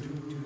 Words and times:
You 0.00 0.37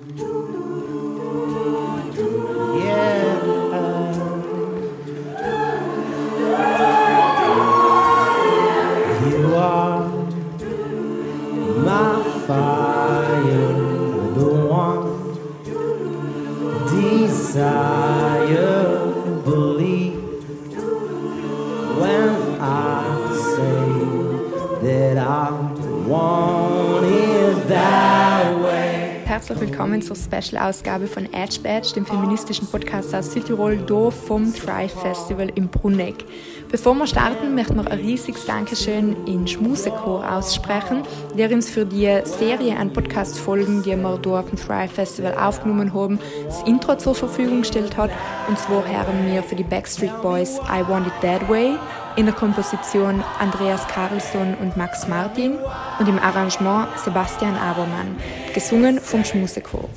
Special-Ausgabe 30.33 31.05
von 31.05 31.31
Edge 31.31 31.59
Badge, 31.61 31.93
dem 31.93 32.05
feministischen 32.05 32.67
Podcast 32.67 33.13
aus 33.13 33.31
Südtirol, 33.33 33.77
hier 33.87 34.11
vom 34.11 34.51
Thrive 34.53 34.89
Festival 34.89 35.51
im 35.53 35.67
Bruneck. 35.67 36.25
Bevor 36.73 36.95
wir 36.95 37.05
starten, 37.05 37.53
möchten 37.53 37.75
wir 37.75 37.91
ein 37.91 37.99
riesiges 37.99 38.47
Dankeschön 38.47 39.27
in 39.27 39.47
Schmusechor 39.47 40.27
aussprechen, 40.27 41.03
der 41.37 41.51
uns 41.51 41.69
für 41.69 41.85
die 41.85 42.09
Serie 42.23 42.75
an 42.75 42.91
Podcast-Folgen, 42.91 43.83
die 43.83 43.95
wir 43.95 44.09
auf 44.09 44.49
dem 44.49 44.57
Thrive 44.57 44.91
Festival 44.91 45.37
aufgenommen 45.37 45.93
haben, 45.93 46.17
das 46.47 46.63
Intro 46.63 46.95
zur 46.95 47.13
Verfügung 47.13 47.59
gestellt 47.59 47.95
hat. 47.95 48.09
Und 48.47 48.57
zwar 48.57 48.87
haben 48.87 49.31
wir 49.31 49.43
für 49.43 49.53
die 49.53 49.63
Backstreet 49.63 50.19
Boys 50.23 50.59
I 50.67 50.81
Want 50.89 51.05
It 51.05 51.13
That 51.21 51.47
Way, 51.47 51.75
in 52.15 52.25
der 52.25 52.33
Komposition 52.33 53.23
Andreas 53.39 53.87
Karlsson 53.87 54.55
und 54.59 54.75
Max 54.75 55.07
Martin 55.07 55.57
und 55.99 56.09
im 56.09 56.17
Arrangement 56.17 56.87
Sebastian 56.97 57.55
Abermann, 57.55 58.17
gesungen 58.51 58.99
vom 58.99 59.23
Schmusechor. 59.23 59.87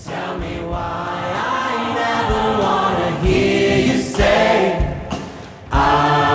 Hear 3.23 3.79
you 3.79 3.99
say, 3.99 4.79
I 5.73 6.26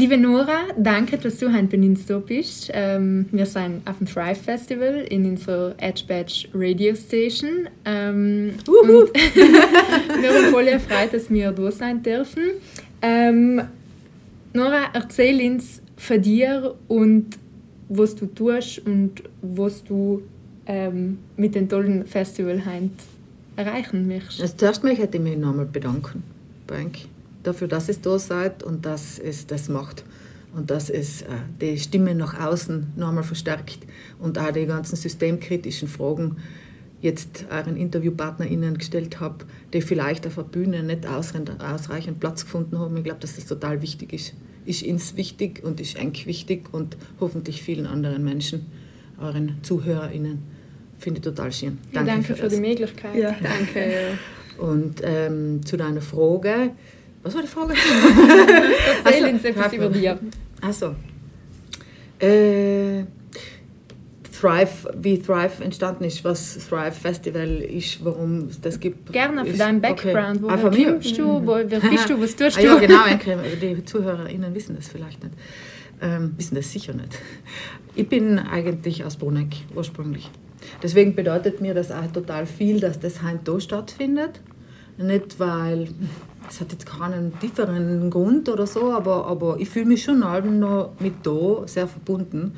Liebe 0.00 0.16
Nora, 0.16 0.60
danke, 0.78 1.18
dass 1.18 1.36
du 1.36 1.52
heute 1.52 1.76
bei 1.76 1.76
uns 1.76 2.06
da 2.06 2.18
bist. 2.20 2.70
Ähm, 2.72 3.26
wir 3.32 3.44
sind 3.44 3.86
auf 3.86 3.98
dem 3.98 4.06
Thrive 4.06 4.38
Festival 4.42 5.04
in 5.10 5.26
unserer 5.26 5.74
Edge 5.76 6.04
Badge 6.08 6.48
Radio 6.54 6.94
Station. 6.94 7.68
Ähm, 7.84 8.54
und 8.66 9.10
wir 9.34 10.30
haben 10.32 10.50
voll 10.50 10.68
erfreut, 10.68 11.12
dass 11.12 11.28
wir 11.28 11.52
da 11.52 11.70
sein 11.70 12.02
dürfen. 12.02 12.44
Ähm, 13.02 13.60
Nora, 14.54 14.84
erzähl 14.94 15.52
uns 15.52 15.82
von 15.98 16.22
dir 16.22 16.74
und 16.88 17.36
was 17.90 18.16
du 18.16 18.24
tust 18.24 18.78
und 18.86 19.22
was 19.42 19.84
du 19.84 20.22
ähm, 20.64 21.18
mit 21.36 21.54
dem 21.54 21.68
tollen 21.68 22.06
Festival 22.06 22.64
heute 22.64 22.88
erreichen 23.56 24.08
möchtest. 24.08 24.40
Also 24.40 24.56
zuerst 24.56 24.82
möchte 24.82 25.10
ich 25.12 25.20
mich 25.20 25.36
nochmal 25.36 25.66
bedanken, 25.66 26.22
Bank, 26.66 27.00
dafür, 27.42 27.68
dass 27.68 27.88
es 27.88 28.00
da 28.00 28.18
seid 28.18 28.62
und 28.62 28.86
dass 28.86 29.18
es 29.18 29.46
das 29.46 29.68
macht. 29.68 30.04
Und 30.54 30.70
dass 30.70 30.90
es 30.90 31.22
äh, 31.22 31.26
die 31.60 31.78
Stimme 31.78 32.14
nach 32.14 32.38
außen 32.38 32.94
nochmal 32.96 33.22
verstärkt 33.22 33.78
und 34.18 34.36
auch 34.38 34.50
die 34.50 34.66
ganzen 34.66 34.96
systemkritischen 34.96 35.86
Fragen 35.86 36.38
jetzt 37.00 37.46
euren 37.50 37.76
InterviewpartnerInnen 37.76 38.76
gestellt 38.76 39.20
habe, 39.20 39.44
die 39.72 39.80
vielleicht 39.80 40.26
auf 40.26 40.34
der 40.34 40.42
Bühne 40.42 40.82
nicht 40.82 41.06
ausreichend, 41.06 42.20
Platz 42.20 42.44
gefunden 42.44 42.78
haben. 42.78 42.96
Ich 42.96 43.04
glaube, 43.04 43.20
dass 43.20 43.36
das 43.36 43.46
total 43.46 43.80
wichtig 43.80 44.12
ist. 44.12 44.34
Ist 44.66 44.82
uns 44.82 45.16
wichtig 45.16 45.64
und 45.64 45.80
ist 45.80 45.96
eng 45.96 46.12
wichtig 46.26 46.72
und 46.72 46.96
hoffentlich 47.18 47.62
vielen 47.62 47.86
anderen 47.86 48.22
Menschen, 48.22 48.66
euren 49.18 49.58
ZuhörerInnen. 49.62 50.42
Finde 50.98 51.18
ich 51.18 51.24
total 51.24 51.50
schön. 51.50 51.78
Ja, 51.92 52.02
danke 52.02 52.34
für, 52.34 52.42
das. 52.42 52.52
die 52.52 52.60
Möglichkeit. 52.60 53.14
Ja. 53.14 53.34
Danke. 53.42 54.18
Und 54.58 55.00
ähm, 55.02 55.64
zu 55.64 55.78
deiner 55.78 56.02
Frage. 56.02 56.72
Was 57.22 57.34
war 57.34 57.42
die 57.42 57.48
Frage? 57.48 57.74
Erzähl 59.04 59.24
Also, 59.24 59.34
uns 59.34 59.44
etwas 59.44 59.72
über 59.72 59.88
dir. 59.88 60.18
Also, 60.62 60.94
äh, 62.18 63.04
Thrive, 64.40 64.90
wie 64.96 65.18
Thrive 65.20 65.62
entstanden 65.62 66.04
ist, 66.04 66.24
was 66.24 66.58
Thrive 66.66 66.92
Festival 66.92 67.60
ist, 67.60 68.02
warum 68.02 68.48
es 68.48 68.60
das 68.60 68.80
gibt. 68.80 69.12
Gerne 69.12 69.44
für 69.44 69.50
ist- 69.50 69.60
deinen 69.60 69.84
okay. 69.84 70.12
Background. 70.12 70.40
Ah, 70.48 70.58
Woher 70.62 70.92
kommst 70.92 71.18
du? 71.18 71.46
Wo, 71.46 71.56
wer 71.56 71.80
bist 71.90 72.08
du? 72.08 72.20
Was 72.20 72.36
tust 72.36 72.56
ah, 72.58 72.60
du? 72.62 72.66
Ja, 72.66 72.76
genau. 72.78 73.02
okay, 73.14 73.36
Die 73.60 73.84
ZuhörerInnen 73.84 74.54
wissen 74.54 74.76
das 74.76 74.88
vielleicht 74.88 75.22
nicht. 75.22 75.34
Ähm, 76.00 76.32
wissen 76.38 76.54
das 76.54 76.72
sicher 76.72 76.94
nicht. 76.94 77.18
Ich 77.94 78.08
bin 78.08 78.38
eigentlich 78.38 79.04
aus 79.04 79.16
Bruneck 79.16 79.56
ursprünglich. 79.74 80.30
Deswegen 80.82 81.14
bedeutet 81.14 81.60
mir 81.60 81.74
das 81.74 81.90
auch 81.90 82.10
total 82.10 82.46
viel, 82.46 82.80
dass 82.80 82.98
das 82.98 83.22
heute 83.22 83.40
da 83.44 83.60
stattfindet. 83.60 84.40
Nicht, 84.96 85.38
weil 85.38 85.88
es 86.50 86.60
hat 86.60 86.72
jetzt 86.72 86.86
keinen 86.86 87.38
tieferen 87.38 88.10
Grund 88.10 88.48
oder 88.48 88.66
so, 88.66 88.92
aber, 88.92 89.26
aber 89.26 89.58
ich 89.60 89.68
fühle 89.68 89.86
mich 89.86 90.02
schon 90.02 90.22
allem 90.22 90.58
noch 90.58 90.92
mit 90.98 91.24
da 91.24 91.66
sehr 91.66 91.86
verbunden. 91.86 92.56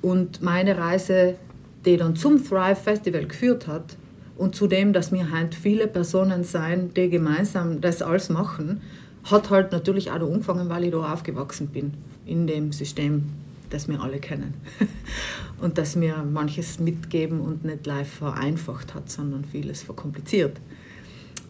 Und 0.00 0.42
meine 0.42 0.78
Reise, 0.78 1.34
die 1.84 1.96
dann 1.96 2.16
zum 2.16 2.42
Thrive 2.42 2.76
Festival 2.76 3.26
geführt 3.26 3.66
hat 3.66 3.96
und 4.36 4.54
zu 4.54 4.66
dem, 4.66 4.92
dass 4.92 5.12
wir 5.12 5.30
heute 5.30 5.56
viele 5.56 5.88
Personen 5.88 6.42
sein, 6.42 6.92
die 6.94 7.10
gemeinsam 7.10 7.80
das 7.80 8.00
alles 8.00 8.30
machen, 8.30 8.80
hat 9.24 9.50
halt 9.50 9.72
natürlich 9.72 10.10
auch 10.10 10.14
angefangen, 10.20 10.68
weil 10.70 10.84
ich 10.84 10.92
da 10.92 11.12
aufgewachsen 11.12 11.68
bin, 11.68 11.92
in 12.24 12.46
dem 12.46 12.72
System, 12.72 13.24
das 13.68 13.88
wir 13.88 14.00
alle 14.00 14.20
kennen. 14.20 14.54
Und 15.60 15.76
das 15.76 15.96
mir 15.96 16.18
manches 16.18 16.78
mitgeben 16.78 17.40
und 17.40 17.64
nicht 17.64 17.84
live 17.84 18.08
vereinfacht 18.08 18.94
hat, 18.94 19.10
sondern 19.10 19.44
vieles 19.44 19.82
verkompliziert. 19.82 20.60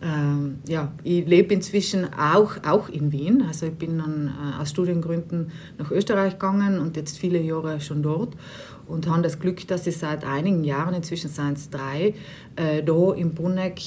Ähm, 0.00 0.59
ja, 0.69 0.92
ich 1.03 1.26
lebe 1.26 1.53
inzwischen 1.54 2.06
auch, 2.14 2.53
auch 2.64 2.88
in 2.88 3.10
Wien. 3.10 3.42
Also 3.47 3.66
ich 3.66 3.72
bin 3.72 3.98
dann 3.98 4.28
äh, 4.28 4.62
aus 4.62 4.70
Studiengründen 4.70 5.50
nach 5.76 5.91
Österreich 5.91 6.34
gegangen 6.34 6.78
und 6.78 6.97
jetzt 6.97 7.19
viele 7.19 7.41
Jahre 7.41 7.81
schon 7.81 8.03
dort 8.03 8.36
und 8.86 9.09
habe 9.09 9.22
das 9.22 9.38
Glück, 9.38 9.66
dass 9.66 9.86
ich 9.86 9.98
seit 9.98 10.25
einigen 10.25 10.64
Jahren, 10.64 10.94
inzwischen 10.94 11.31
es 11.53 11.70
drei, 11.70 12.14
äh, 12.56 12.82
da 12.82 13.12
im 13.14 13.34
Bruneck 13.34 13.81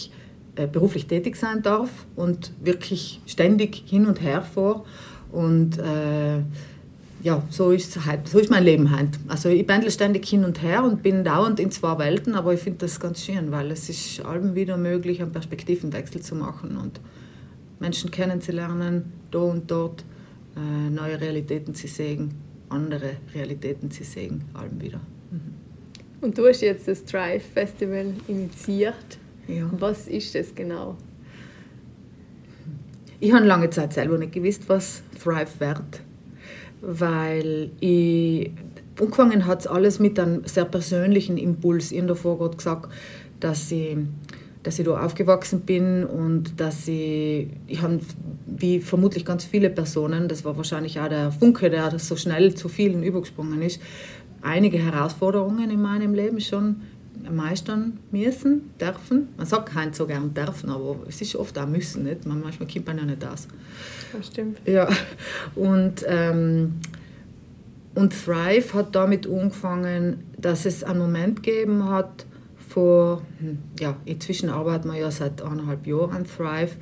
äh, 0.55 0.67
beruflich 0.67 1.07
tätig 1.07 1.37
sein 1.37 1.61
darf 1.61 1.89
und 2.15 2.51
wirklich 2.61 3.21
ständig 3.25 3.83
hin 3.85 4.05
und 4.05 4.21
her 4.21 4.41
fahre. 4.41 4.83
Und 5.31 5.79
äh, 5.79 6.41
ja, 7.23 7.43
so 7.49 7.71
ist, 7.71 8.05
halt, 8.05 8.27
so 8.27 8.39
ist 8.39 8.49
mein 8.49 8.63
Leben 8.63 8.95
heute. 8.95 9.19
Also 9.27 9.49
ich 9.49 9.65
pendle 9.65 9.91
ständig 9.91 10.27
hin 10.27 10.43
und 10.43 10.61
her 10.61 10.83
und 10.83 11.03
bin 11.03 11.23
dauernd 11.23 11.59
in 11.59 11.71
zwei 11.71 11.97
Welten, 11.99 12.35
aber 12.35 12.53
ich 12.53 12.59
finde 12.59 12.79
das 12.79 12.99
ganz 12.99 13.23
schön, 13.23 13.51
weil 13.51 13.71
es 13.71 13.89
ist 13.89 14.25
allem 14.25 14.55
wieder 14.55 14.77
möglich, 14.77 15.21
einen 15.21 15.31
Perspektivenwechsel 15.31 16.21
zu 16.21 16.35
machen 16.35 16.77
und 16.77 16.99
Menschen 17.79 18.11
kennenzulernen, 18.11 19.11
da 19.31 19.39
und 19.39 19.69
dort, 19.69 20.03
äh, 20.55 20.89
neue 20.89 21.19
Realitäten 21.19 21.73
zu 21.75 21.87
sehen, 21.87 22.31
andere 22.69 23.17
Realitäten 23.33 23.91
zu 23.91 24.03
sehen, 24.03 24.43
allem 24.53 24.81
wieder. 24.81 24.99
Und 26.21 26.37
du 26.37 26.47
hast 26.47 26.61
jetzt 26.61 26.87
das 26.87 27.03
Thrive 27.03 27.41
Festival 27.41 28.13
initiiert. 28.27 29.17
Ja. 29.47 29.69
Was 29.79 30.07
ist 30.07 30.35
das 30.35 30.53
genau? 30.53 30.95
Ich 33.19 33.33
habe 33.33 33.45
lange 33.45 33.69
Zeit 33.69 33.93
selber 33.93 34.17
nicht 34.17 34.31
gewusst, 34.31 34.63
was 34.67 35.01
Thrive 35.21 35.59
wird, 35.59 36.01
weil 36.81 37.69
ich, 37.79 38.51
angefangen 38.99 39.45
hat 39.45 39.67
alles 39.67 39.99
mit 39.99 40.19
einem 40.19 40.43
sehr 40.45 40.65
persönlichen 40.65 41.37
Impuls. 41.37 41.91
Ich 41.91 41.99
habe 41.99 42.07
davor 42.09 42.37
gerade 42.37 42.57
gesagt, 42.57 42.91
dass 43.39 43.71
ich, 43.71 43.97
dass 44.63 44.79
ich 44.79 44.85
da 44.85 45.03
aufgewachsen 45.03 45.61
bin 45.61 46.03
und 46.05 46.59
dass 46.59 46.87
ich, 46.87 47.47
ich 47.67 47.81
habe, 47.81 47.99
wie 48.45 48.79
vermutlich 48.79 49.25
ganz 49.25 49.43
viele 49.45 49.69
Personen, 49.69 50.27
das 50.27 50.43
war 50.45 50.57
wahrscheinlich 50.57 50.99
auch 50.99 51.09
der 51.09 51.31
Funke, 51.31 51.69
der 51.69 51.97
so 51.99 52.15
schnell 52.15 52.53
zu 52.55 52.67
vielen 52.67 53.03
übergesprungen 53.03 53.61
ist, 53.61 53.81
einige 54.41 54.79
Herausforderungen 54.79 55.69
in 55.69 55.81
meinem 55.81 56.13
Leben 56.13 56.41
schon 56.41 56.81
meistern 57.29 57.99
müssen, 58.11 58.71
dürfen. 58.79 59.29
Man 59.37 59.45
sagt 59.45 59.69
kein 59.69 59.93
so 59.93 60.05
gern 60.07 60.33
dürfen, 60.33 60.69
aber 60.69 60.97
es 61.07 61.21
ist 61.21 61.35
oft 61.35 61.57
auch 61.57 61.67
müssen, 61.67 62.03
nicht? 62.03 62.25
Man, 62.25 62.41
manchmal 62.41 62.67
kommt 62.67 62.87
man 62.87 62.97
ja 62.97 63.05
nicht 63.05 63.25
aus. 63.25 63.47
Das 64.13 64.27
stimmt. 64.27 64.59
Ja, 64.65 64.87
und, 65.55 66.03
ähm, 66.07 66.79
und 67.95 68.13
Thrive 68.13 68.73
hat 68.73 68.95
damit 68.95 69.27
angefangen, 69.27 70.23
dass 70.37 70.65
es 70.65 70.83
einen 70.83 70.99
Moment 70.99 71.43
gegeben 71.43 71.89
hat, 71.89 72.25
vor, 72.69 73.21
hm, 73.39 73.59
ja, 73.79 73.97
inzwischen 74.05 74.49
arbeiten 74.49 74.89
wir 74.89 74.97
ja 74.97 75.11
seit 75.11 75.41
eineinhalb 75.41 75.85
Jahren 75.85 76.11
an 76.11 76.25
Thrive, 76.25 76.77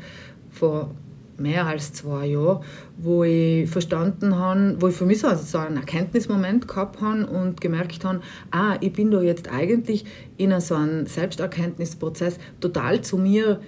vor 0.51 0.91
mehr 1.39 1.65
als 1.65 1.93
zwei 1.93 2.27
Jahren, 2.27 2.63
wo 2.97 3.23
ich 3.23 3.69
verstanden 3.69 4.35
habe, 4.35 4.75
wo 4.79 4.87
ich 4.87 4.95
für 4.95 5.05
mich 5.05 5.19
so 5.19 5.57
einen 5.57 5.77
Erkenntnismoment 5.77 6.67
gehabt 6.67 7.01
habe 7.01 7.25
und 7.27 7.61
gemerkt 7.61 8.03
habe, 8.03 8.21
ah, 8.51 8.77
ich 8.81 8.93
bin 8.93 9.11
da 9.11 9.21
jetzt 9.21 9.51
eigentlich 9.51 10.05
in 10.37 10.57
so 10.59 10.75
einem 10.75 11.05
Selbsterkenntnisprozess 11.05 12.37
total 12.59 13.01
zu 13.01 13.17
mir, 13.17 13.59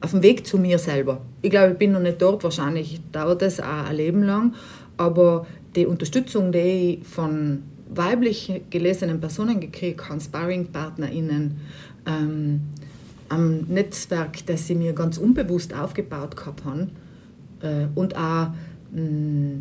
auf 0.00 0.10
dem 0.10 0.22
Weg 0.22 0.46
zu 0.46 0.58
mir 0.58 0.78
selber. 0.78 1.20
Ich 1.42 1.50
glaube, 1.50 1.72
ich 1.72 1.78
bin 1.78 1.92
noch 1.92 2.00
nicht 2.00 2.20
dort, 2.20 2.44
wahrscheinlich 2.44 3.00
dauert 3.12 3.42
das 3.42 3.60
auch 3.60 3.86
ein 3.88 3.96
Leben 3.96 4.22
lang, 4.22 4.54
aber 4.96 5.46
die 5.74 5.86
Unterstützung, 5.86 6.52
die 6.52 7.00
ich 7.00 7.06
von 7.06 7.62
weiblich 7.88 8.62
gelesenen 8.70 9.20
Personen 9.20 9.60
gekriegt 9.60 10.08
habe, 10.08 10.20
Sparringpartnerinnen, 10.20 11.56
ähm, 12.06 12.60
am 13.28 13.60
Netzwerk, 13.68 14.46
das 14.46 14.66
sie 14.66 14.74
mir 14.74 14.92
ganz 14.92 15.18
unbewusst 15.18 15.74
aufgebaut 15.74 16.36
gehabt 16.36 16.64
haben 16.64 16.82
äh, 16.82 17.05
und 17.94 18.16
auch 18.16 18.48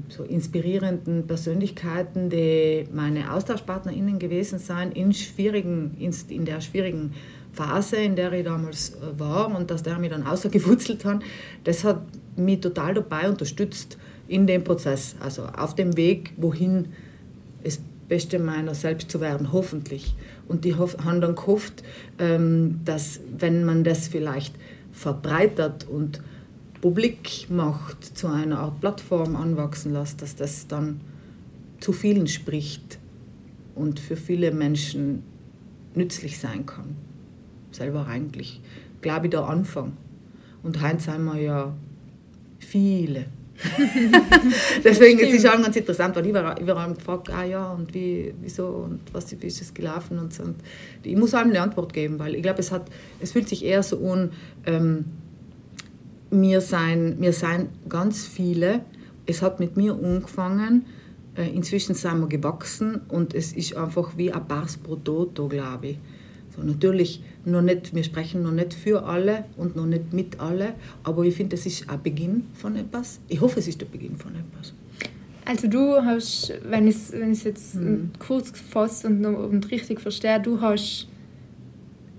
so 0.09 0.24
inspirierenden 0.24 1.27
Persönlichkeiten, 1.27 2.30
die 2.30 2.88
meine 2.94 3.31
AustauschpartnerInnen 3.31 4.19
gewesen 4.19 4.59
sind 4.59 4.95
in, 4.95 5.13
schwierigen, 5.13 5.97
in, 6.00 6.45
der 6.45 6.62
schwierigen 6.62 7.13
Phase, 7.51 7.97
in 7.97 8.15
der 8.15 8.31
ich 8.33 8.45
damals 8.45 8.92
äh, 8.92 9.19
war 9.19 9.53
und 9.56 9.71
dass 9.71 9.83
der 9.83 9.97
mich 9.97 10.12
dann 10.12 10.24
außergewurzelt 10.27 11.06
hat, 11.06 11.21
das 11.63 11.83
hat 11.83 12.01
mich 12.36 12.59
total 12.59 12.94
dabei 12.94 13.30
unterstützt 13.30 13.98
in 14.27 14.48
dem 14.48 14.63
Prozess, 14.63 15.15
also 15.19 15.44
auf 15.44 15.75
dem 15.75 15.95
Weg, 15.98 16.33
wohin 16.38 16.89
das 17.63 17.80
Beste 18.07 18.39
meiner 18.39 18.75
selbst 18.75 19.09
zu 19.09 19.21
werden, 19.21 19.51
hoffentlich. 19.51 20.15
Und 20.48 20.65
die 20.65 20.75
haben 20.75 21.21
dann 21.21 21.36
gehofft, 21.36 21.83
ähm, 22.19 22.81
dass 22.86 23.19
wenn 23.38 23.63
man 23.65 23.83
das 23.83 24.07
vielleicht 24.07 24.56
verbreitert 24.91 25.88
und 25.88 26.21
publik 26.86 27.48
macht, 27.50 28.16
zu 28.16 28.28
einer 28.28 28.60
Art 28.60 28.80
Plattform 28.80 29.36
anwachsen 29.36 29.92
lässt, 29.92 30.22
dass 30.22 30.36
das 30.36 30.68
dann 30.68 31.02
zu 31.80 31.94
vielen 31.94 32.28
spricht 32.28 33.00
und 33.74 34.00
für 34.00 34.16
viele 34.16 34.52
Menschen 34.52 35.24
nützlich 35.96 36.38
sein 36.38 36.68
kann. 36.68 36.96
Selber 37.72 38.06
eigentlich, 38.06 38.62
glaube 39.02 39.26
ich, 39.26 39.32
der 39.32 39.46
Anfang. 39.46 39.94
Und 40.62 40.80
heute 40.80 41.00
sind 41.00 41.24
wir 41.24 41.42
ja 41.42 41.74
viele. 42.60 43.26
Deswegen 44.84 45.18
ist 45.18 45.34
es 45.34 45.46
auch 45.48 45.60
ganz 45.60 45.76
interessant, 45.76 46.16
weil 46.16 46.28
ich 46.28 46.34
war 46.36 46.60
überall 46.62 46.94
gefragt, 46.94 47.32
ah 47.32 47.44
ja, 47.46 47.72
und 47.72 47.96
wie, 47.96 48.32
wieso 48.42 48.68
und 48.68 49.00
was, 49.12 49.32
wie 49.42 49.48
ist 49.48 49.60
es 49.60 49.74
gelaufen 49.74 50.20
und 50.20 50.36
so. 50.36 50.44
Und 50.44 50.58
ich 51.02 51.16
muss 51.16 51.34
einem 51.34 51.50
eine 51.50 51.62
Antwort 51.62 51.94
geben, 51.94 52.20
weil 52.20 52.36
ich 52.36 52.44
glaube, 52.44 52.60
es, 52.60 52.72
es 53.22 53.32
fühlt 53.32 53.50
sich 53.50 53.66
eher 53.66 53.82
so 53.82 54.08
an, 54.08 54.34
ähm, 54.68 55.06
mir 56.36 56.62
sein, 56.62 57.18
mir 57.20 57.34
sein 57.34 57.70
ganz 57.90 58.26
viele, 58.26 58.82
es 59.26 59.42
hat 59.42 59.60
mit 59.60 59.78
mir 59.78 59.94
angefangen, 59.94 60.86
äh, 61.36 61.50
inzwischen 61.50 61.96
sind 61.96 62.20
wir 62.20 62.28
gewachsen 62.28 63.02
und 63.10 63.34
es 63.34 63.54
ist 63.54 63.76
einfach 63.76 64.18
wie 64.18 64.32
ein 64.32 64.48
Pars 64.48 64.78
pro 64.78 64.96
Toto, 64.96 65.48
glaube 65.48 65.88
ich. 65.88 65.98
So, 66.56 66.64
natürlich 66.64 67.22
noch 67.44 67.62
nicht, 67.62 67.94
wir 67.94 68.04
sprechen 68.04 68.44
noch 68.44 68.52
nicht 68.52 68.74
für 68.74 69.04
alle 69.04 69.46
und 69.58 69.76
noch 69.76 69.86
nicht 69.86 70.14
mit 70.14 70.40
alle, 70.40 70.74
aber 71.04 71.24
ich 71.24 71.36
finde, 71.36 71.58
das 71.58 71.66
ist 71.66 71.90
ein 71.90 72.02
Beginn 72.02 72.48
von 72.54 72.76
etwas. 72.76 73.20
Ich 73.28 73.42
hoffe, 73.42 73.60
es 73.60 73.68
ist 73.68 73.82
der 73.82 73.88
Beginn 73.88 74.16
von 74.16 74.32
etwas. 74.36 74.74
Also 75.44 75.68
du 75.68 75.96
hast, 76.04 76.54
wenn 76.68 76.88
ich 76.88 76.96
es 76.96 77.12
wenn 77.12 77.34
jetzt 77.34 77.76
mhm. 77.76 78.12
kurz 78.20 78.52
gefasst 78.52 79.06
und, 79.06 79.24
und 79.26 79.70
richtig 79.70 80.02
verstehe, 80.02 80.40
du 80.40 80.60
hast 80.62 81.08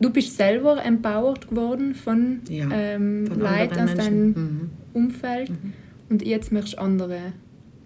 du 0.00 0.10
bist 0.10 0.36
selber 0.36 0.82
empowered 0.84 1.48
geworden 1.48 1.94
von, 1.94 2.40
ja, 2.48 2.68
ähm, 2.70 3.26
von 3.26 3.40
Leuten 3.40 3.80
aus 3.80 3.94
deinem 3.94 4.28
mhm. 4.28 4.70
Umfeld 4.92 5.50
mhm. 5.50 5.72
und 6.10 6.24
jetzt 6.24 6.52
möchtest 6.52 6.78
du 6.78 6.82
andere 6.82 7.32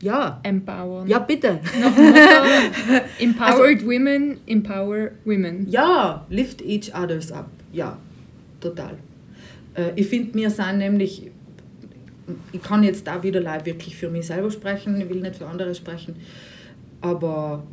ja. 0.02 0.40
empowern. 0.42 1.06
Ja, 1.06 1.18
bitte. 1.18 1.60
Empowered 3.18 3.78
also, 3.78 3.86
Women, 3.86 4.38
empower 4.46 5.10
Women. 5.24 5.66
Ja, 5.68 6.26
lift 6.30 6.62
each 6.62 6.94
others 6.94 7.30
up. 7.32 7.50
Ja, 7.72 7.98
total. 8.60 8.94
Äh, 9.74 9.92
ich 9.96 10.06
finde, 10.06 10.34
wir 10.34 10.50
sind 10.50 10.78
nämlich, 10.78 11.30
ich 12.52 12.62
kann 12.62 12.82
jetzt 12.82 13.06
da 13.06 13.22
wieder 13.22 13.42
wirklich 13.64 13.96
für 13.96 14.08
mich 14.08 14.26
selber 14.26 14.50
sprechen, 14.50 15.00
ich 15.00 15.08
will 15.08 15.20
nicht 15.20 15.36
für 15.36 15.46
andere 15.46 15.74
sprechen, 15.74 16.16
aber 17.00 17.64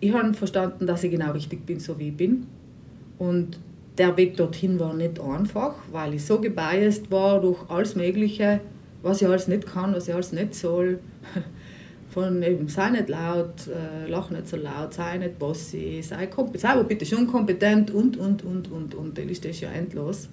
ich 0.00 0.12
habe 0.12 0.34
verstanden, 0.34 0.86
dass 0.86 1.04
ich 1.04 1.10
genau 1.10 1.32
richtig 1.32 1.64
bin, 1.64 1.80
so 1.80 1.98
wie 1.98 2.08
ich 2.08 2.16
bin. 2.16 2.46
Und 3.18 3.58
der 3.98 4.16
Weg 4.16 4.36
dorthin 4.36 4.80
war 4.80 4.94
nicht 4.94 5.20
einfach, 5.20 5.74
weil 5.92 6.14
ich 6.14 6.24
so 6.24 6.40
gebiased 6.40 7.10
war 7.10 7.40
durch 7.40 7.58
alles 7.68 7.94
Mögliche, 7.94 8.60
was 9.02 9.22
ich 9.22 9.28
alles 9.28 9.48
nicht 9.48 9.66
kann, 9.66 9.94
was 9.94 10.08
ich 10.08 10.14
alles 10.14 10.32
nicht 10.32 10.54
soll. 10.54 10.98
Von 12.10 12.42
eben, 12.44 12.68
sei 12.68 12.90
nicht 12.90 13.08
laut, 13.08 13.66
äh, 13.66 14.08
lach 14.08 14.30
nicht 14.30 14.46
so 14.46 14.56
laut, 14.56 14.94
sei 14.94 15.18
nicht 15.18 15.38
bossy, 15.38 16.00
sei, 16.00 16.28
sei 16.54 16.68
aber 16.68 16.84
bitte 16.84 17.04
schon 17.04 17.26
kompetent 17.26 17.90
und, 17.90 18.16
und, 18.16 18.44
und, 18.44 18.70
und, 18.70 18.94
und. 18.94 19.18
Die 19.18 19.22
Liste 19.22 19.48
ist 19.48 19.60
ja 19.60 19.70
endlos. 19.70 20.28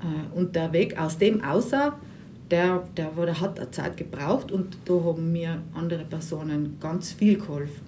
Äh, 0.00 0.36
und 0.36 0.56
der 0.56 0.72
Weg 0.72 0.98
aus 0.98 1.16
dem 1.16 1.42
außer, 1.42 1.94
der, 2.50 2.82
der, 2.96 3.10
der 3.10 3.40
hat 3.40 3.60
eine 3.60 3.70
Zeit 3.70 3.96
gebraucht 3.96 4.50
und 4.50 4.76
da 4.86 4.94
haben 4.94 5.30
mir 5.30 5.62
andere 5.72 6.04
Personen 6.04 6.78
ganz 6.80 7.12
viel 7.12 7.38
geholfen. 7.38 7.87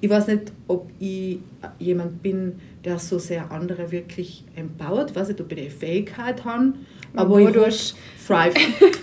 Ich 0.00 0.10
weiß 0.10 0.26
nicht, 0.26 0.52
ob 0.68 0.90
ich 0.98 1.38
jemand 1.78 2.22
bin, 2.22 2.60
der 2.84 2.98
so 2.98 3.18
sehr 3.18 3.50
andere 3.50 3.90
wirklich 3.90 4.44
empowert. 4.54 5.10
Ich 5.10 5.16
weiß 5.16 5.28
nicht, 5.28 5.40
ob 5.40 5.50
ich 5.50 5.58
die 5.58 5.70
Fähigkeit 5.70 6.44
habe, 6.44 6.74
aber 7.14 7.40
ich 7.40 7.50
durch 7.50 7.94
Thrive 8.26 8.54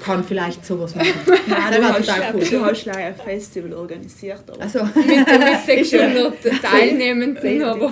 kann 0.03 0.23
vielleicht 0.23 0.65
sowas 0.65 0.95
machen. 0.95 1.07
Nein, 1.47 1.81
du, 1.81 1.83
hast, 1.83 2.09
cool. 2.33 2.45
du 2.49 2.65
hast 2.65 2.87
ein 2.87 3.15
Festival 3.15 3.73
organisiert. 3.73 4.43
Aber. 4.47 4.61
Also, 4.61 4.83
mit, 4.83 5.05
mit 5.05 5.65
600 5.65 6.61
Teilnehmenden. 6.61 7.63
aber. 7.63 7.91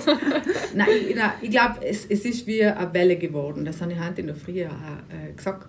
nein, 0.74 0.88
ich, 1.08 1.16
ich 1.42 1.50
glaube, 1.50 1.76
es, 1.84 2.06
es 2.08 2.24
ist 2.24 2.46
wie 2.46 2.64
eine 2.64 2.94
Welle 2.94 3.16
geworden. 3.16 3.64
Das 3.64 3.80
habe 3.80 3.92
ich 3.92 3.98
heute 3.98 4.20
in 4.20 4.28
der 4.28 4.36
Früh 4.36 4.64
auch 4.64 4.70
äh, 4.70 5.32
gesagt 5.34 5.66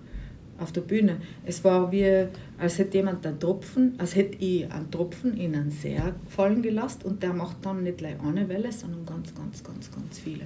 auf 0.60 0.72
der 0.72 0.82
Bühne. 0.82 1.18
Es 1.46 1.64
war 1.64 1.92
wie, 1.92 2.28
als 2.58 2.78
hätte 2.78 2.98
jemand 2.98 3.26
einen 3.26 3.40
Tropfen, 3.40 3.96
als 3.98 4.16
hätte 4.16 4.38
ich 4.44 4.72
einen 4.72 4.90
Tropfen 4.92 5.36
in 5.38 5.56
einen 5.56 5.72
See 5.72 6.00
fallen 6.30 6.62
gelassen 6.62 7.04
und 7.04 7.24
der 7.24 7.34
macht 7.34 7.66
dann 7.66 7.84
nicht 7.84 7.98
gleich 7.98 8.16
eine 8.22 8.48
Welle, 8.50 8.72
sondern 8.72 9.06
ganz, 9.06 9.34
ganz, 9.34 9.64
ganz, 9.64 9.92
ganz 9.92 10.20
viele. 10.20 10.46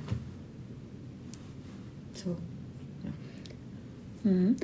So, 2.13 2.35
ja. 3.03 4.31
Mhm. 4.31 4.55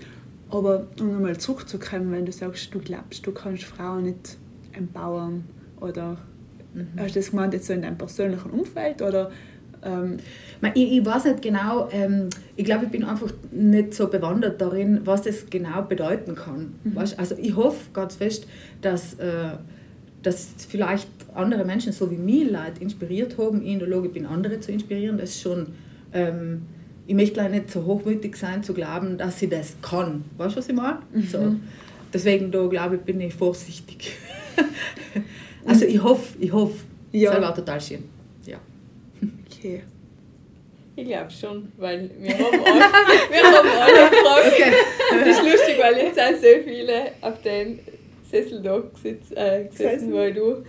Aber 0.50 0.88
um 1.00 1.12
nochmal 1.12 1.38
zurückzukommen, 1.38 2.12
wenn 2.12 2.25
du 2.25 2.31
sagst, 2.31 2.74
du 2.74 2.80
glaubst, 2.80 3.25
du 3.25 3.31
kannst 3.31 3.63
Frauen 3.63 4.04
nicht 4.04 4.38
empowern 4.72 5.46
oder 5.80 6.18
mhm. 6.74 6.88
hast 6.98 7.16
du 7.16 7.19
das 7.19 7.31
gemeint 7.31 7.54
jetzt 7.54 7.68
so 7.68 7.74
in 7.74 7.81
deinem 7.81 7.98
persönlichen 7.98 8.51
Umfeld 8.51 9.01
oder 9.01 9.31
ähm, 9.85 10.18
ich, 10.74 10.91
ich 10.94 11.06
weiß 11.06 11.25
nicht 11.25 11.41
genau, 11.41 11.89
ähm, 11.91 12.30
ich 12.56 12.65
glaube, 12.65 12.85
ich 12.85 12.91
bin 12.91 13.03
einfach 13.03 13.31
nicht 13.51 13.94
so 13.94 14.07
bewandert 14.07 14.62
darin, 14.62 15.01
was 15.03 15.24
das 15.24 15.50
genau 15.50 15.81
bedeuten 15.83 16.35
kann. 16.35 16.75
Mhm. 16.83 16.97
Also 16.97 17.35
ich 17.38 17.56
hoffe 17.56 17.80
ganz 17.94 18.15
fest, 18.15 18.47
dass, 18.81 19.15
äh, 19.15 19.57
dass 20.21 20.50
vielleicht 20.69 21.07
andere 21.33 21.65
Menschen, 21.65 21.91
so 21.91 22.09
wie 22.12 22.18
mich, 22.18 22.50
Leute 22.50 22.81
inspiriert 22.81 23.38
haben. 23.38 23.62
Ich 23.62 23.74
in 23.74 23.80
der 23.80 23.89
Lage 23.89 24.09
bin, 24.09 24.25
andere 24.25 24.60
zu 24.60 24.72
inspirieren. 24.72 25.17
Das 25.17 25.31
ist 25.31 25.41
schon, 25.41 25.67
ähm, 26.13 26.63
ich 27.08 27.15
möchte 27.15 27.43
nicht 27.50 27.69
so 27.69 27.84
hochmütig 27.86 28.38
sein, 28.38 28.63
zu 28.63 28.74
glauben, 28.74 29.17
dass 29.17 29.39
sie 29.39 29.50
das 29.50 29.75
kann. 29.81 30.24
Weißt 30.38 30.55
du, 30.55 30.60
was 30.60 30.69
ich 30.69 30.75
meine? 30.75 31.00
Mhm. 31.13 31.24
So. 31.24 31.55
Deswegen, 32.13 32.51
da 32.51 32.65
glaube 32.67 32.98
ich, 32.98 33.01
bin 33.01 33.19
ich 33.19 33.34
vorsichtig. 33.34 34.13
also 35.65 35.86
ich 35.86 36.01
hoffe, 36.01 36.38
ich 36.39 36.53
hoffe. 36.53 36.77
Ja. 37.12 37.31
Das 37.31 37.41
war 37.41 37.55
total 37.55 37.81
schön. 37.81 38.12
Okay. 39.63 39.82
Ich 40.98 41.08
glaube 41.08 41.32
schon, 41.32 41.72
weil 41.77 42.10
wir 42.20 42.34
haben 42.34 42.60
alle, 42.65 42.79
wir 43.32 43.43
haben 43.43 43.70
alle 43.82 44.10
gefragt. 44.10 44.53
Okay. 44.53 44.74
Es 45.22 45.38
ist 45.38 45.41
lustig, 45.41 45.75
weil 45.79 45.98
jetzt 45.98 46.15
sind 46.15 46.41
so 46.41 46.70
viele 46.70 47.12
auf 47.22 47.41
den 47.41 47.79
Sessel 48.29 48.62
da 48.62 48.79
gesitzt, 48.93 49.36
äh, 49.36 49.65
gesessen, 49.70 50.13
weil 50.13 50.34
du, 50.34 50.63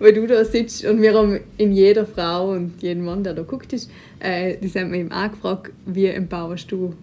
weil 0.00 0.12
du 0.12 0.26
da 0.26 0.44
sitzt 0.44 0.84
und 0.84 1.00
wir 1.00 1.14
haben 1.14 1.40
in 1.58 1.72
jeder 1.72 2.04
Frau 2.04 2.50
und 2.50 2.82
jeden 2.82 3.04
Mann, 3.04 3.22
der 3.22 3.34
da 3.34 3.42
guckt 3.42 3.72
ist, 3.72 3.90
äh, 4.18 4.56
die 4.56 4.68
haben 4.68 4.92
eben 4.92 5.12
auch 5.12 5.30
gefragt, 5.30 5.72
wie 5.86 6.06
empowerst 6.06 6.72
du 6.72 6.94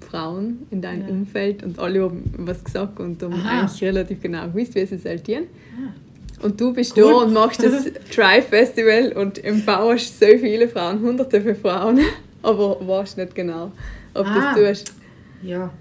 Frauen 0.00 0.66
in 0.70 0.82
deinem 0.82 1.06
ja. 1.06 1.08
Umfeld 1.14 1.62
und 1.62 1.78
alle 1.78 2.02
haben 2.02 2.24
was 2.38 2.64
gesagt 2.64 2.98
und 2.98 3.22
haben 3.22 3.34
Aha. 3.34 3.60
eigentlich 3.60 3.82
relativ 3.82 4.20
genau 4.20 4.48
gewusst, 4.48 4.74
wie 4.74 4.84
sie 4.84 4.96
es 4.96 5.04
saltieren. 5.04 5.44
Ah. 5.76 5.92
Und 6.40 6.60
du 6.60 6.72
bist 6.72 6.96
cool. 6.96 7.04
da 7.04 7.18
und 7.24 7.32
machst 7.32 7.62
das 7.62 7.84
Try 8.14 8.42
Festival 8.42 9.12
und 9.12 9.42
empowerst 9.42 10.20
so 10.20 10.26
viele 10.26 10.68
Frauen, 10.68 11.00
hunderte 11.00 11.40
von 11.40 11.56
Frauen, 11.56 12.00
aber 12.42 12.78
weißt 12.86 13.18
nicht 13.18 13.34
genau, 13.34 13.72
ob 14.14 14.26
ah. 14.26 14.54
das 14.54 14.78
tust. 14.80 14.94
Ja. 15.42 15.72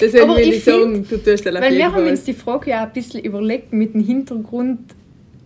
Deswegen 0.00 0.24
aber 0.24 0.36
will 0.38 0.48
ich, 0.48 0.56
ich 0.56 0.64
sagen, 0.64 1.06
du 1.08 1.16
tust 1.18 1.44
Weil 1.44 1.76
wir 1.76 1.92
haben 1.92 2.06
uns 2.06 2.24
die 2.24 2.32
Frage 2.32 2.70
ja 2.70 2.84
ein 2.84 2.92
bisschen 2.92 3.22
überlegt 3.22 3.72
mit 3.72 3.94
dem 3.94 4.02
Hintergrund, 4.02 4.80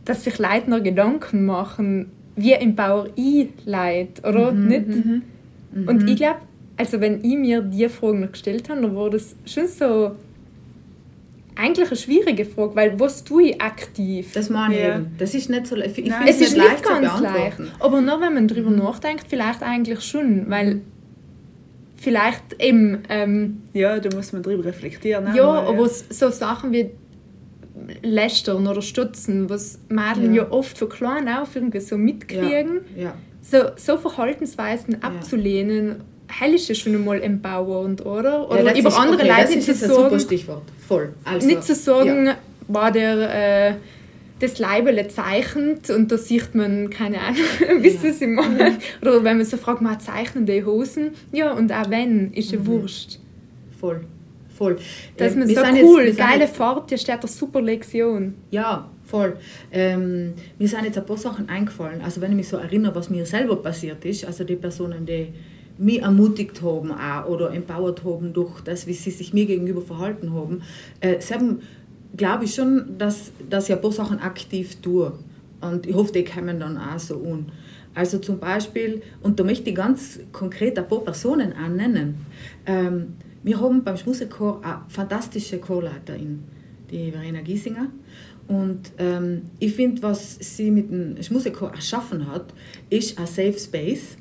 dass 0.04 0.24
sich 0.24 0.38
Leute 0.38 0.70
noch 0.70 0.82
Gedanken 0.82 1.44
machen, 1.44 2.12
wie 2.36 2.52
empower 2.52 3.08
ich 3.16 3.48
Leute, 3.64 4.22
oder 4.22 4.52
mhm, 4.52 4.68
nicht? 4.68 4.86
Mhm, 4.88 5.22
und 5.86 6.02
mhm. 6.02 6.08
ich 6.08 6.16
glaube, 6.16 6.40
also 6.76 7.00
wenn 7.00 7.24
ich 7.24 7.36
mir 7.36 7.62
die 7.62 7.88
Fragen 7.88 8.20
noch 8.20 8.32
gestellt 8.32 8.68
habe, 8.68 8.82
dann 8.82 8.96
war 8.96 9.10
das 9.10 9.34
schon 9.44 9.66
so 9.66 10.12
eigentlich 11.56 11.88
eine 11.88 11.96
schwierige 11.96 12.44
Frage, 12.44 12.76
weil 12.76 13.00
was 13.00 13.24
tue 13.24 13.50
ich 13.50 13.60
aktiv? 13.60 14.32
Das 14.32 14.50
meine 14.50 14.80
ja. 14.80 14.98
ich 14.98 15.04
Das 15.18 15.34
ist 15.34 15.50
nicht 15.50 15.66
so 15.66 15.76
ich 15.76 16.06
Nein, 16.06 16.22
es 16.26 16.40
ist 16.40 16.56
nicht, 16.56 16.66
leicht 16.66 16.82
ganz 16.82 17.20
leicht. 17.20 17.58
Aber 17.78 18.00
nur 18.00 18.20
wenn 18.20 18.34
man 18.34 18.48
darüber 18.48 18.70
nachdenkt, 18.70 19.26
vielleicht 19.28 19.62
eigentlich 19.62 20.00
schon, 20.00 20.50
weil 20.50 20.80
vielleicht 21.96 22.60
eben... 22.60 23.02
Ähm, 23.08 23.62
ja, 23.72 23.98
da 23.98 24.14
muss 24.14 24.32
man 24.32 24.42
darüber 24.42 24.64
reflektieren. 24.64 25.34
Ja, 25.34 25.44
aber 25.44 25.86
ja. 25.86 25.92
so 26.10 26.30
Sachen 26.30 26.72
wie 26.72 26.90
lästern 28.02 28.66
oder 28.66 28.82
stutzen, 28.82 29.50
was 29.50 29.80
Mädchen 29.88 30.34
ja. 30.34 30.44
Ja. 30.44 30.50
oft 30.50 30.78
von 30.78 30.88
klein 30.88 31.28
auf 31.28 31.56
irgendwie 31.56 31.80
so 31.80 31.96
mitkriegen. 31.96 32.80
Ja. 32.96 33.14
So, 33.42 33.70
so 33.76 33.98
Verhaltensweisen 33.98 35.02
abzulehnen, 35.02 35.96
ja 36.40 36.74
schon 36.74 36.94
einmal 36.94 37.22
empowernd, 37.22 38.04
oder? 38.04 38.48
Oder 38.50 38.62
Ja, 38.64 38.76
über 38.78 38.88
ist- 38.88 38.96
andere 38.98 39.16
okay, 39.22 39.28
Leute 39.28 39.40
das 39.42 39.50
nicht 39.56 39.68
ist 39.68 39.80
zu 39.80 39.86
sagen, 39.94 40.20
Stichwort. 40.20 40.62
Voll. 40.86 41.12
Also, 41.24 41.46
nicht 41.46 41.64
zu 41.64 41.74
sagen, 41.74 42.26
ja. 42.26 42.36
war 42.68 42.90
der 42.92 43.68
äh, 43.70 43.74
das 44.40 44.58
Leibele 44.58 45.08
zeichnet 45.08 45.88
und 45.90 46.10
da 46.10 46.18
sieht 46.18 46.54
man, 46.54 46.90
keine 46.90 47.20
Ahnung, 47.20 47.38
wisst 47.82 48.02
ihr, 48.04 48.10
was 48.10 48.20
ich 48.20 48.28
meine? 48.28 48.78
Oder 49.00 49.22
wenn 49.24 49.36
man 49.38 49.46
so 49.46 49.56
fragt, 49.56 49.80
man 49.80 49.98
zeichnen 50.00 50.44
die 50.44 50.64
Hosen? 50.64 51.10
Ja, 51.32 51.52
und 51.52 51.72
auch 51.72 51.88
wenn, 51.88 52.32
ist 52.32 52.52
ja 52.52 52.64
wurscht. 52.66 53.18
Voll. 53.80 54.00
Voll. 54.56 54.76
Dass 55.16 55.32
Ähm, 55.32 55.40
man 55.40 55.48
wir 55.48 55.56
so 55.56 55.62
cool, 55.82 56.02
jetzt, 56.04 56.18
geile 56.18 56.46
Fahrt, 56.46 56.90
ja 56.90 56.96
steht 56.98 57.18
eine 57.20 57.28
super 57.28 57.60
Lektion. 57.60 58.34
Ja, 58.50 58.88
voll. 59.04 59.36
Ähm, 59.72 60.32
mir 60.58 60.68
sind 60.68 60.84
jetzt 60.84 60.96
ein 60.98 61.06
paar 61.06 61.16
Sachen 61.16 61.48
eingefallen. 61.48 62.00
Also 62.02 62.20
wenn 62.20 62.30
ich 62.32 62.36
mich 62.36 62.48
so 62.48 62.56
erinnere, 62.58 62.94
was 62.94 63.10
mir 63.10 63.26
selber 63.26 63.56
passiert 63.56 64.04
ist, 64.04 64.24
also 64.24 64.44
die 64.44 64.54
Personen, 64.56 65.04
die 65.06 65.28
mich 65.78 66.02
ermutigt 66.02 66.62
haben 66.62 66.92
auch, 66.92 67.28
oder 67.28 67.52
empowert 67.52 68.04
haben 68.04 68.32
durch 68.32 68.60
das, 68.60 68.86
wie 68.86 68.92
sie 68.92 69.10
sich 69.10 69.32
mir 69.32 69.46
gegenüber 69.46 69.82
verhalten 69.82 70.32
haben, 70.32 70.62
äh, 71.00 71.20
selber 71.20 71.56
glaube 72.16 72.44
ich 72.44 72.54
schon, 72.54 72.96
dass, 72.98 73.32
dass 73.48 73.68
ich 73.68 73.74
ein 73.74 73.80
paar 73.80 73.92
Sachen 73.92 74.18
aktiv 74.20 74.76
tue. 74.80 75.12
Und 75.60 75.86
ich 75.86 75.94
hoffe, 75.94 76.12
die 76.12 76.24
kommen 76.24 76.60
dann 76.60 76.76
auch 76.76 76.98
so 76.98 77.16
an. 77.16 77.46
Also 77.94 78.18
zum 78.18 78.38
Beispiel, 78.38 79.02
und 79.22 79.38
da 79.38 79.44
möchte 79.44 79.70
ich 79.70 79.76
ganz 79.76 80.18
konkret 80.32 80.78
ein 80.78 80.88
paar 80.88 81.00
Personen 81.00 81.52
auch 81.52 81.68
nennen. 81.68 82.26
Ähm, 82.66 83.14
wir 83.42 83.60
haben 83.60 83.84
beim 83.84 83.96
Schmusechor 83.96 84.60
eine 84.64 84.80
fantastische 84.88 85.58
Chorleiterin, 85.58 86.42
die 86.90 87.12
Verena 87.12 87.40
Giesinger. 87.40 87.88
Und 88.48 88.92
ähm, 88.98 89.42
ich 89.58 89.74
finde, 89.74 90.02
was 90.02 90.36
sie 90.40 90.70
mit 90.70 90.90
dem 90.90 91.22
Schmusechor 91.22 91.72
erschaffen 91.72 92.26
hat, 92.26 92.52
ist 92.90 93.18
ein 93.18 93.26
Safe 93.26 93.58
Space. 93.58 94.16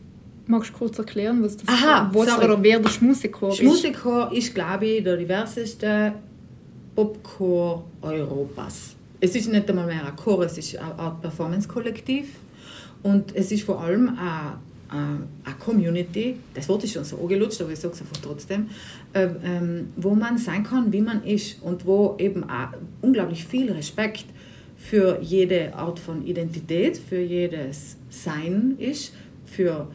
Magst 0.46 0.72
du 0.72 0.78
kurz 0.78 1.00
erklären, 1.00 1.42
was 1.42 1.58
das 1.58 1.68
Aha, 1.70 2.10
was 2.14 2.30
sorry. 2.30 2.46
oder 2.46 2.64
wer 2.64 2.80
der 2.80 2.90
Schmusechor 2.90 3.50
ist? 3.50 3.60
Schmusechor 3.60 4.32
ist, 4.34 4.54
glaube 4.54 4.86
ich, 4.86 5.04
der 5.04 5.18
diverseste 5.18 6.14
Popchor 6.96 7.86
Europas. 8.02 8.96
Es 9.20 9.36
ist 9.36 9.50
nicht 9.50 9.70
einmal 9.70 9.88
mehr 9.88 10.06
ein 10.06 10.16
Chor, 10.18 10.44
es 10.44 10.58
ist 10.58 10.78
eine 10.78 11.00
Art 11.00 11.22
Performance-Kollektiv. 11.22 12.28
Und 13.04 13.36
es 13.36 13.52
ist 13.52 13.64
vor 13.64 13.82
allem 13.82 14.10
eine, 14.10 14.58
eine, 14.90 15.28
eine 15.44 15.56
Community, 15.60 16.38
das 16.54 16.68
Wort 16.70 16.84
ist 16.84 16.94
schon 16.94 17.04
so 17.04 17.18
angelutscht, 17.18 17.62
aber 17.62 17.72
ich 17.72 17.80
sage 17.80 17.94
es 17.94 18.02
einfach 18.02 18.18
trotzdem, 18.22 18.70
äh, 19.14 19.28
ähm, 19.44 19.90
wo 19.96 20.16
man 20.16 20.38
sein 20.38 20.64
kann, 20.64 20.92
wie 20.92 21.02
man 21.02 21.24
ist 21.24 21.62
und 21.62 21.86
wo 21.86 22.16
eben 22.18 22.44
auch 22.44 22.70
unglaublich 23.02 23.46
viel 23.46 23.72
Respekt 23.72 24.26
für 24.78 25.20
jede 25.22 25.74
Art 25.76 26.00
von 26.00 26.26
Identität, 26.26 26.98
für 26.98 27.20
jedes 27.22 27.98
Sein 28.10 28.76
ist, 28.78 29.14
für 29.46 29.88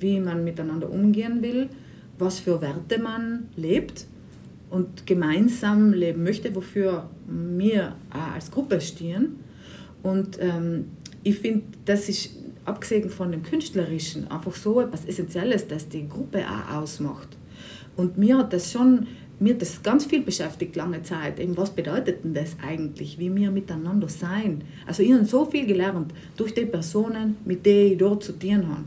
wie 0.00 0.20
man 0.20 0.44
miteinander 0.44 0.90
umgehen 0.90 1.42
will, 1.42 1.68
was 2.18 2.40
für 2.40 2.60
Werte 2.60 2.98
man 2.98 3.48
lebt 3.56 4.06
und 4.70 5.06
gemeinsam 5.06 5.92
leben 5.92 6.22
möchte, 6.22 6.54
wofür 6.54 7.08
wir 7.26 7.94
als 8.10 8.50
Gruppe 8.50 8.80
stehen. 8.80 9.36
Und 10.02 10.38
ähm, 10.40 10.86
ich 11.22 11.38
finde, 11.38 11.64
das 11.84 12.08
ist 12.08 12.36
abgesehen 12.64 13.10
von 13.10 13.32
dem 13.32 13.42
Künstlerischen 13.42 14.30
einfach 14.30 14.54
so 14.54 14.80
etwas 14.80 15.04
Essentielles, 15.04 15.66
das 15.66 15.88
die 15.88 16.08
Gruppe 16.08 16.44
auch 16.46 16.82
ausmacht. 16.82 17.28
Und 17.96 18.18
mir 18.18 18.38
hat 18.38 18.52
das 18.52 18.72
schon, 18.72 19.06
mir 19.38 19.54
hat 19.54 19.62
das 19.62 19.82
ganz 19.82 20.06
viel 20.06 20.22
beschäftigt, 20.22 20.74
lange 20.76 21.02
Zeit. 21.02 21.38
Eben, 21.38 21.56
was 21.56 21.70
bedeutet 21.70 22.24
denn 22.24 22.34
das 22.34 22.56
eigentlich, 22.66 23.18
wie 23.18 23.34
wir 23.34 23.50
miteinander 23.50 24.08
sein? 24.08 24.62
Also 24.86 25.02
ich 25.02 25.12
habe 25.12 25.24
so 25.24 25.44
viel 25.44 25.66
gelernt 25.66 26.12
durch 26.36 26.54
die 26.54 26.66
Personen, 26.66 27.36
mit 27.44 27.64
denen 27.64 27.92
ich 27.92 27.98
dort 27.98 28.24
zu 28.24 28.32
tun 28.32 28.68
habe. 28.68 28.84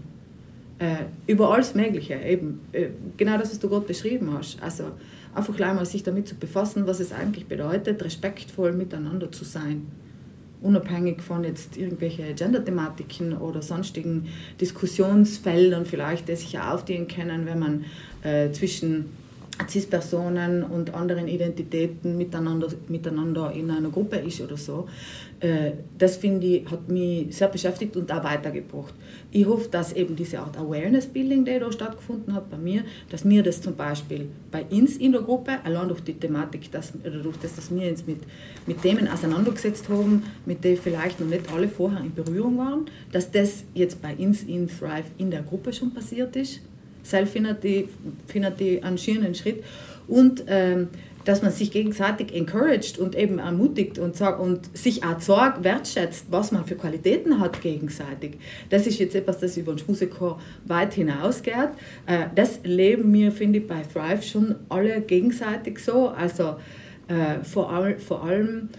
Äh, 0.79 1.05
über 1.25 1.51
alles 1.51 1.73
Mögliche, 1.73 2.13
eben. 2.15 2.61
Äh, 2.71 2.89
genau 3.17 3.37
das, 3.37 3.49
was 3.49 3.59
du 3.59 3.67
gerade 3.67 3.87
beschrieben 3.87 4.31
hast. 4.33 4.61
Also 4.61 4.91
einfach 5.33 5.55
gleich 5.55 5.73
mal 5.73 5.85
sich 5.85 6.03
damit 6.03 6.27
zu 6.27 6.35
befassen, 6.35 6.85
was 6.85 6.99
es 6.99 7.11
eigentlich 7.11 7.47
bedeutet, 7.47 8.03
respektvoll 8.03 8.73
miteinander 8.73 9.31
zu 9.31 9.43
sein. 9.43 9.87
Unabhängig 10.61 11.21
von 11.21 11.43
jetzt 11.43 11.77
irgendwelche 11.77 12.33
Gender-Thematiken 12.33 13.37
oder 13.37 13.61
sonstigen 13.61 14.27
Diskussionsfeldern 14.61 15.85
vielleicht, 15.85 16.27
die 16.27 16.35
sich 16.35 16.53
ja 16.53 16.73
aufdienen 16.73 17.07
können, 17.07 17.45
wenn 17.45 17.59
man 17.59 17.85
äh, 18.23 18.51
zwischen 18.51 19.05
CIS-Personen 19.67 20.63
und 20.63 20.93
anderen 20.93 21.27
Identitäten 21.27 22.17
miteinander, 22.17 22.67
miteinander 22.87 23.51
in 23.51 23.71
einer 23.71 23.89
Gruppe 23.89 24.17
ist 24.17 24.41
oder 24.41 24.57
so. 24.57 24.87
Äh, 25.39 25.71
das 25.97 26.17
finde 26.17 26.47
ich, 26.47 26.69
hat 26.69 26.89
mich 26.89 27.35
sehr 27.35 27.47
beschäftigt 27.47 27.95
und 27.95 28.11
auch 28.11 28.23
weitergebracht. 28.23 28.93
Ich 29.31 29.45
hoffe, 29.45 29.69
dass 29.69 29.93
eben 29.93 30.15
diese 30.15 30.39
Art 30.39 30.57
Awareness-Building, 30.57 31.45
die 31.45 31.59
da 31.59 31.71
stattgefunden 31.71 32.33
hat 32.33 32.49
bei 32.49 32.57
mir, 32.57 32.83
dass 33.09 33.23
mir 33.23 33.43
das 33.43 33.61
zum 33.61 33.75
Beispiel 33.75 34.29
bei 34.51 34.63
uns 34.65 34.97
in 34.97 35.11
der 35.11 35.21
Gruppe, 35.21 35.59
allein 35.63 35.87
durch 35.87 36.01
die 36.01 36.13
Thematik, 36.13 36.71
dass, 36.71 36.93
oder 37.03 37.19
durch 37.19 37.37
das, 37.37 37.55
dass 37.55 37.73
wir 37.73 37.89
uns 37.89 38.05
mit, 38.05 38.19
mit 38.65 38.81
Themen 38.81 39.07
auseinandergesetzt 39.07 39.89
haben, 39.89 40.23
mit 40.45 40.63
denen 40.63 40.77
vielleicht 40.77 41.19
noch 41.19 41.27
nicht 41.27 41.51
alle 41.53 41.67
vorher 41.67 42.01
in 42.01 42.13
Berührung 42.13 42.57
waren, 42.57 42.85
dass 43.11 43.31
das 43.31 43.63
jetzt 43.73 44.01
bei 44.01 44.15
uns 44.15 44.43
in 44.43 44.67
Thrive 44.67 45.05
in 45.17 45.31
der 45.31 45.41
Gruppe 45.41 45.73
schon 45.73 45.93
passiert 45.93 46.35
ist. 46.35 46.61
Selbst 47.09 47.33
findet 47.33 47.63
die, 47.63 47.89
einen 48.83 49.35
Schritt. 49.35 49.63
Und 50.07 50.45
ähm, 50.47 50.89
dass 51.27 51.41
man 51.41 51.51
sich 51.51 51.71
gegenseitig 51.71 52.33
encouraged 52.33 52.99
und 52.99 53.13
eben 53.13 53.39
ermutigt 53.39 53.99
und, 53.99 54.19
und 54.21 54.77
sich 54.77 55.03
auch 55.03 55.19
sagt, 55.19 55.61
wertschätzt, 55.65 56.27
was 56.29 56.53
man 56.53 56.63
für 56.63 56.75
Qualitäten 56.75 57.41
hat 57.41 57.61
gegenseitig. 57.61 58.37
Das 58.69 58.87
ist 58.87 58.97
jetzt 58.97 59.13
etwas, 59.13 59.39
das 59.39 59.57
über 59.57 59.73
den 59.73 59.79
Schmusechor 59.79 60.39
weit 60.65 60.93
hinausgeht. 60.93 61.71
Äh, 62.05 62.27
das 62.33 62.61
leben 62.63 63.11
wir, 63.11 63.33
finde 63.33 63.59
ich, 63.59 63.67
bei 63.67 63.81
Thrive 63.81 64.23
schon 64.23 64.55
alle 64.69 65.01
gegenseitig 65.01 65.79
so. 65.79 66.07
Also 66.07 66.55
äh, 67.09 67.43
vor, 67.43 67.73
all, 67.73 67.99
vor 67.99 68.23
allem 68.23 68.69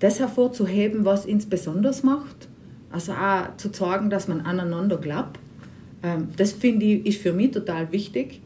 das 0.00 0.20
hervorzuheben, 0.20 1.06
was 1.06 1.24
uns 1.24 1.46
besonders 1.46 2.02
macht. 2.02 2.48
Also 2.90 3.12
auch 3.12 3.56
zu 3.56 3.72
zeigen, 3.72 4.10
dass 4.10 4.28
man 4.28 4.42
aneinander 4.42 4.98
glaubt. 4.98 5.40
Ähm, 6.04 6.28
das 6.36 6.52
finde 6.52 6.84
ich 6.84 7.06
ist 7.06 7.22
für 7.22 7.32
mich 7.32 7.50
total 7.50 7.90
wichtig. 7.90 8.40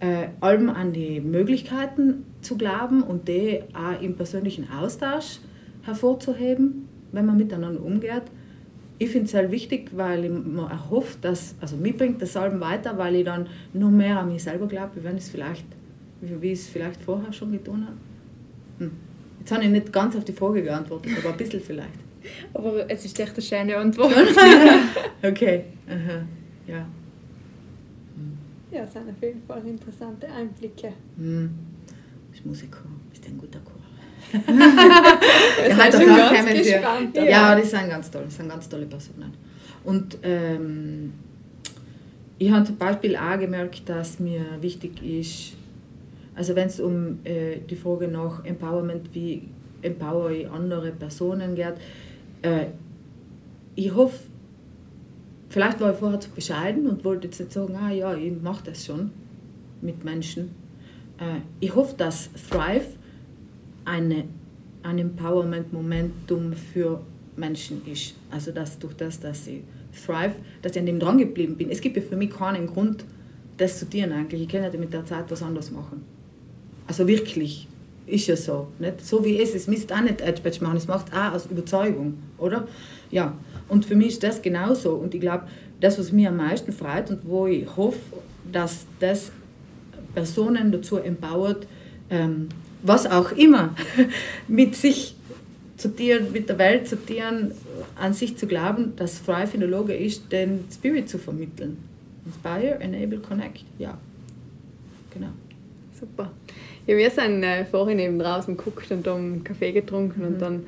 Äh, 0.00 0.28
allem 0.40 0.68
an 0.68 0.92
die 0.92 1.20
Möglichkeiten 1.20 2.24
zu 2.40 2.56
glauben 2.56 3.02
und 3.02 3.26
die 3.26 3.62
auch 3.74 4.00
im 4.00 4.14
persönlichen 4.14 4.70
Austausch 4.70 5.40
hervorzuheben, 5.82 6.86
wenn 7.10 7.26
man 7.26 7.36
miteinander 7.36 7.82
umgeht. 7.82 8.22
Ich 9.00 9.10
finde 9.10 9.24
es 9.24 9.32
sehr 9.32 9.50
wichtig, 9.50 9.90
weil 9.96 10.24
ich 10.24 10.30
mir 10.30 10.68
erhoffe, 10.68 11.18
dass, 11.20 11.56
also 11.60 11.76
mir 11.76 11.96
bringt 11.96 12.22
das 12.22 12.36
Alben 12.36 12.60
weiter, 12.60 12.96
weil 12.98 13.16
ich 13.16 13.24
dann 13.24 13.48
noch 13.72 13.90
mehr 13.90 14.20
an 14.20 14.30
mich 14.32 14.42
selber 14.42 14.66
glaube, 14.66 14.96
wie 14.96 15.04
wenn 15.04 15.16
es 15.16 15.30
vielleicht, 15.30 15.66
wie 16.20 16.40
wie 16.42 16.52
ich 16.52 16.60
es 16.60 16.68
vielleicht 16.68 17.00
vorher 17.00 17.32
schon 17.32 17.50
getan 17.52 17.86
habe. 17.86 17.96
Hm. 18.78 18.92
Jetzt 19.40 19.52
habe 19.52 19.64
ich 19.64 19.70
nicht 19.70 19.92
ganz 19.92 20.14
auf 20.14 20.24
die 20.24 20.32
Frage 20.32 20.62
geantwortet, 20.62 21.12
aber 21.18 21.30
ein 21.30 21.36
bisschen 21.36 21.60
vielleicht. 21.60 21.90
Aber 22.52 22.90
es 22.90 23.04
ist 23.04 23.18
echt 23.18 23.32
eine 23.32 23.42
schöne 23.42 23.76
Antwort. 23.76 24.12
Okay, 25.22 25.64
aha. 25.88 26.22
ja. 26.66 26.86
Ja, 28.70 28.82
es 28.82 28.92
sind 28.92 29.08
auf 29.08 29.22
jeden 29.22 29.42
Fall 29.42 29.66
interessante 29.66 30.28
Einblicke. 30.28 30.92
Hm. 31.16 31.50
Ich 32.32 32.44
muss 32.44 32.62
ja 32.62 32.68
kommen. 32.68 33.00
Ist 33.12 33.26
ein 33.26 33.38
guter 33.38 33.60
Chor. 33.60 33.74
Wir 34.32 35.76
halt 35.76 35.94
schon 35.94 36.06
ganz 36.06 36.50
gespannt. 36.50 37.16
Ja, 37.16 37.54
die 37.54 37.66
sind 37.66 37.88
ganz 37.88 38.10
toll. 38.10 38.22
Das 38.24 38.36
sind 38.36 38.48
ganz 38.48 38.68
tolle 38.68 38.86
Personen. 38.86 39.32
Und 39.84 40.18
ähm, 40.22 41.12
ich 42.38 42.50
habe 42.50 42.64
zum 42.64 42.76
Beispiel 42.76 43.16
auch 43.16 43.38
gemerkt, 43.38 43.88
dass 43.88 44.20
mir 44.20 44.44
wichtig 44.60 45.02
ist, 45.02 45.54
also 46.34 46.54
wenn 46.54 46.68
es 46.68 46.78
um 46.78 47.18
äh, 47.24 47.58
die 47.68 47.74
Frage 47.74 48.06
nach 48.06 48.44
Empowerment, 48.44 49.12
wie 49.14 49.48
empower 49.82 50.30
ich 50.30 50.48
andere 50.48 50.92
Personen 50.92 51.54
geht, 51.54 51.74
äh, 52.42 52.66
ich 53.74 53.94
hoffe, 53.94 54.27
vielleicht 55.58 55.80
war 55.80 55.90
ich 55.90 55.98
vorher 55.98 56.20
zu 56.20 56.30
bescheiden 56.30 56.86
und 56.86 57.04
wollte 57.04 57.26
jetzt 57.26 57.40
nicht 57.40 57.52
sagen, 57.52 57.74
ah 57.74 57.90
ja, 57.90 58.14
ich 58.14 58.32
mache 58.40 58.62
das 58.66 58.86
schon 58.86 59.10
mit 59.80 60.04
Menschen. 60.04 60.54
Äh, 61.18 61.40
ich 61.58 61.74
hoffe, 61.74 61.96
dass 61.96 62.30
Thrive 62.48 62.86
eine, 63.84 64.22
ein 64.84 64.98
Empowerment-Momentum 64.98 66.52
für 66.52 67.00
Menschen 67.36 67.84
ist. 67.86 68.14
Also 68.30 68.52
dass 68.52 68.78
durch 68.78 68.94
das, 68.94 69.18
dass 69.18 69.48
ich 69.48 69.62
Thrive, 70.06 70.36
dass 70.62 70.76
ich 70.76 70.78
an 70.78 70.86
dem 70.86 71.00
dran 71.00 71.18
geblieben 71.18 71.56
bin. 71.56 71.70
Es 71.70 71.80
gibt 71.80 71.96
ja 71.96 72.02
für 72.02 72.14
mich 72.14 72.30
keinen 72.30 72.68
Grund, 72.68 73.04
das 73.56 73.80
zu 73.80 73.90
tun 73.90 74.12
eigentlich. 74.12 74.42
Ich 74.42 74.52
ja 74.52 74.70
mit 74.78 74.92
der 74.92 75.06
Zeit 75.06 75.24
was 75.28 75.42
anderes 75.42 75.72
machen. 75.72 76.04
Also 76.86 77.08
wirklich, 77.08 77.66
ist 78.06 78.28
ja 78.28 78.36
so. 78.36 78.68
Nicht? 78.78 79.04
So 79.04 79.24
wie 79.24 79.40
es 79.40 79.56
ist, 79.56 79.68
müsst 79.68 79.92
auch 79.92 80.02
nicht 80.02 80.20
Edge 80.20 80.40
machen, 80.62 80.76
es 80.76 80.86
macht 80.86 81.12
auch 81.12 81.32
aus 81.32 81.46
Überzeugung, 81.46 82.14
oder? 82.38 82.68
Ja, 83.10 83.36
und 83.68 83.84
für 83.84 83.96
mich 83.96 84.08
ist 84.08 84.22
das 84.22 84.42
genauso. 84.42 84.92
Und 84.94 85.14
ich 85.14 85.20
glaube, 85.20 85.44
das, 85.80 85.98
was 85.98 86.12
mir 86.12 86.30
am 86.30 86.36
meisten 86.36 86.72
freut 86.72 87.10
und 87.10 87.20
wo 87.24 87.46
ich 87.46 87.76
hoffe, 87.76 88.00
dass 88.50 88.86
das 89.00 89.30
Personen 90.14 90.72
dazu 90.72 90.96
empowert, 90.96 91.66
ähm, 92.10 92.48
was 92.82 93.06
auch 93.06 93.32
immer 93.32 93.74
mit 94.48 94.74
sich 94.74 95.14
zu 95.76 95.88
Tieren, 95.94 96.32
mit 96.32 96.48
der 96.48 96.58
Welt 96.58 96.88
zu 96.88 96.96
Tieren, 96.96 97.52
an 97.94 98.12
sich 98.12 98.36
zu 98.36 98.46
glauben, 98.46 98.94
dass 98.96 99.22
in 99.52 99.60
der 99.60 99.68
Logo 99.68 99.92
ist, 99.92 100.32
den 100.32 100.64
Spirit 100.72 101.08
zu 101.08 101.18
vermitteln. 101.18 101.78
Inspire, 102.26 102.80
Enable, 102.80 103.18
Connect, 103.18 103.64
ja. 103.78 103.96
Genau. 105.14 105.28
Super. 105.98 106.32
Ja, 106.86 106.96
wir 106.96 107.10
sind 107.10 107.42
äh, 107.42 107.64
vorhin 107.64 107.98
eben 107.98 108.18
draußen 108.18 108.56
geguckt 108.56 108.90
und 108.90 109.06
haben 109.06 109.44
Kaffee 109.44 109.72
getrunken 109.72 110.20
mhm. 110.20 110.26
und 110.26 110.38
dann 110.40 110.66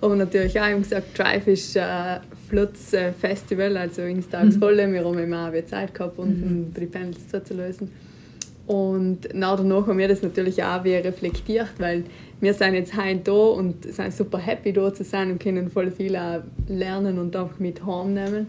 haben 0.00 0.12
wir 0.12 0.24
natürlich 0.24 0.60
auch 0.60 0.76
gesagt, 0.76 1.18
Drive 1.18 1.46
ist 1.48 1.76
ein 1.76 2.20
äh, 2.52 3.12
Festival, 3.12 3.76
also 3.76 4.02
Instagsvolle. 4.02 4.86
Mhm. 4.86 4.92
Wir 4.92 5.04
haben 5.04 5.18
immer 5.18 5.48
auch 5.48 5.64
Zeit 5.66 5.94
gehabt, 5.94 6.18
unten 6.18 6.68
mhm. 6.68 6.74
die 6.74 6.86
Panels 6.86 7.18
zu 7.28 7.54
lösen. 7.54 7.90
Und 8.66 9.34
nach 9.34 9.56
danach 9.56 9.86
haben 9.86 9.98
wir 9.98 10.08
das 10.08 10.22
natürlich 10.22 10.62
auch 10.62 10.84
wieder 10.84 11.02
reflektiert, 11.02 11.68
weil 11.78 12.04
wir 12.40 12.52
sind 12.52 12.74
jetzt 12.74 12.96
heute 12.96 13.20
da 13.24 13.32
und 13.32 13.82
sind 13.84 14.12
super 14.12 14.38
happy 14.38 14.74
da 14.74 14.92
zu 14.92 15.04
sein 15.04 15.32
und 15.32 15.42
können 15.42 15.70
voll 15.70 15.90
viel 15.90 16.14
auch 16.14 16.42
lernen 16.68 17.18
und 17.18 17.34
auch 17.34 17.58
mit 17.58 17.84
heimnehmen. 17.84 18.46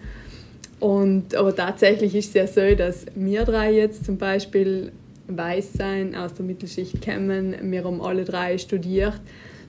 Und, 0.82 1.36
aber 1.36 1.56
tatsächlich 1.56 2.15
ist 2.15 2.29
es 2.29 2.34
ja 2.34 2.48
so, 2.48 2.75
dass 2.75 3.06
wir 3.15 3.46
drei 3.46 3.72
jetzt 3.72 4.06
zum 4.06 4.18
Beispiel 4.18 4.91
weiß 5.27 5.74
sein, 5.74 6.15
aus 6.15 6.34
der 6.34 6.46
Mittelschicht 6.46 7.03
kommen. 7.03 7.56
Wir 7.72 7.84
haben 7.84 8.01
alle 8.01 8.25
drei 8.25 8.58
studiert. 8.58 9.22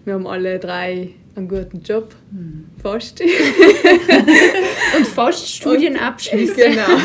Wir 0.05 0.15
haben 0.15 0.27
alle 0.27 0.59
drei 0.59 1.11
einen 1.35 1.49
guten 1.49 1.81
Job. 1.81 2.15
Mhm. 2.31 2.67
Fast. 2.83 3.21
und 4.97 5.07
fast 5.07 5.49
Studienabschluss. 5.49 6.55
genau. 6.57 6.87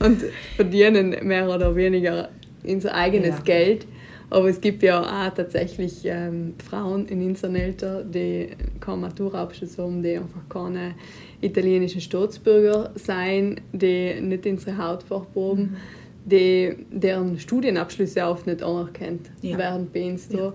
Und 0.00 0.22
verdienen 0.56 1.16
mehr 1.22 1.48
oder 1.48 1.74
weniger 1.74 2.28
unser 2.62 2.94
eigenes 2.94 3.36
ja. 3.38 3.44
Geld. 3.44 3.86
Aber 4.28 4.50
es 4.50 4.60
gibt 4.60 4.82
ja 4.82 5.00
auch 5.00 5.34
tatsächlich 5.34 6.02
ähm, 6.04 6.54
Frauen 6.68 7.06
in 7.06 7.24
unserem 7.24 7.54
Alter, 7.56 8.04
die 8.04 8.50
keinen 8.80 9.00
Maturaabschluss 9.00 9.78
haben, 9.78 10.02
die 10.02 10.16
einfach 10.16 10.46
keine 10.50 10.94
italienischen 11.40 12.02
Staatsbürger 12.02 12.90
sein, 12.96 13.62
die 13.72 14.20
nicht 14.20 14.44
unsere 14.44 14.76
Hautfach 14.76 15.22
proben. 15.32 15.62
Mhm 15.62 15.76
die, 16.24 16.74
deren 16.90 17.38
Studienabschlüsse 17.38 18.24
auch 18.24 18.44
nicht 18.46 18.62
anerkennt 18.62 19.30
ja. 19.42 19.58
während 19.58 19.92
bei 19.92 20.10
uns 20.10 20.28
da. 20.28 20.38
Ja. 20.38 20.52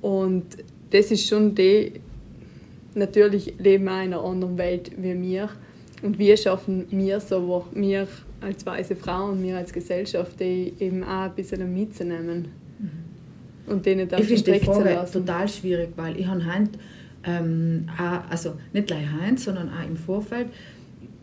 Und 0.00 0.46
das 0.90 1.10
ist 1.10 1.26
schon 1.26 1.54
die, 1.54 1.92
natürlich 2.94 3.54
leben 3.58 3.84
wir 3.84 4.02
in 4.02 4.14
einer 4.14 4.22
anderen 4.22 4.58
Welt 4.58 4.90
wie 4.96 5.20
wir. 5.20 5.48
Und 6.02 6.18
wir 6.18 6.36
schaffen 6.36 6.86
wir 6.90 7.20
so, 7.20 7.66
wir 7.74 8.08
als 8.40 8.64
weiße 8.64 8.96
Frauen, 8.96 9.42
wir 9.42 9.58
als 9.58 9.72
Gesellschaft, 9.72 10.40
die 10.40 10.72
eben 10.80 11.04
auch 11.04 11.24
ein 11.24 11.34
bisschen 11.34 11.72
mitzunehmen. 11.72 12.48
Mhm. 12.78 13.72
Und 13.72 13.84
denen 13.84 14.08
das 14.08 14.20
Ich 14.20 14.26
finde 14.26 14.52
die 14.52 14.64
Frage 14.64 15.06
total 15.12 15.48
schwierig, 15.48 15.90
weil 15.96 16.18
ich 16.18 16.26
habe 16.26 16.42
heute, 16.44 16.70
ähm, 17.24 17.86
auch, 17.98 18.30
also 18.30 18.54
nicht 18.72 18.86
gleich 18.86 19.06
heute, 19.22 19.38
sondern 19.38 19.68
auch 19.68 19.86
im 19.86 19.96
Vorfeld, 19.96 20.48